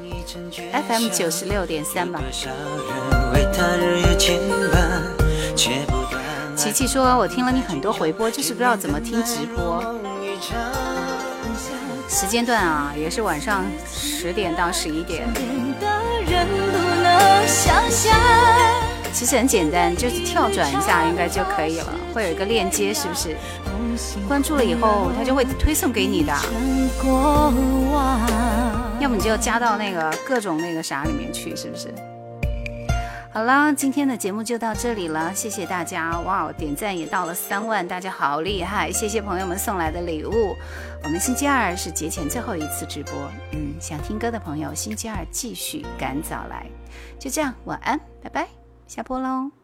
[0.23, 2.21] FM 九十六点三吧。
[6.55, 9.83] 琪琪说：“我听了你很多回播，就是不知道怎么听直播。
[12.07, 15.27] 时间段啊，也是晚上十点到十一点。
[19.11, 23.35] 其实很简单，就是跳转一下应该就可以了，会有一个链接，是不是？
[24.27, 26.31] 关注了以后，他就会推送给你的。”
[29.01, 31.91] 要么你就加到那个各种那个啥里面去，是不是？
[33.33, 36.19] 好了，今天的节目就到这里了，谢谢大家。
[36.19, 38.91] 哇，点赞也到了三万，大家好厉害！
[38.91, 40.55] 谢谢朋友们送来的礼物。
[41.03, 43.13] 我们星期二是节前最后一次直播，
[43.53, 46.67] 嗯，想听歌的朋友星期二继续赶早来。
[47.17, 48.47] 就这样，晚安，拜拜，
[48.87, 49.60] 下播喽。